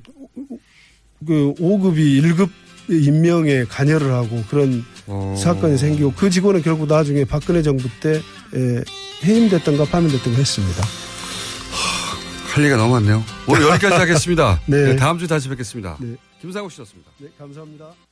그 1.26 1.54
5급이 1.60 2.22
1급 2.22 2.50
임명에 2.90 3.66
관여를 3.66 4.14
하고 4.14 4.44
그런 4.50 4.86
어. 5.08 5.36
사건이 5.38 5.78
생기고 5.78 6.14
그 6.16 6.30
직원은 6.30 6.62
결국 6.62 6.88
나중에 6.88 7.26
박근혜 7.26 7.62
정부 7.62 7.90
때 8.00 8.22
에, 8.54 8.84
해임됐던가 9.26 9.86
파면됐던가 9.86 10.38
했습니다. 10.38 10.84
할 12.54 12.64
얘기가 12.64 12.78
너무 12.78 12.94
많네요. 12.94 13.24
오늘 13.48 13.64
여기까지 13.64 13.96
하겠습니다. 14.00 14.62
네. 14.68 14.84
네, 14.84 14.96
다음 14.96 15.18
주에 15.18 15.28
다시 15.28 15.50
뵙겠습니다. 15.50 15.98
네. 16.00 16.16
김상욱 16.42 16.72
씨였습니다. 16.72 17.12
네, 17.20 17.28
감사합니다. 17.38 18.07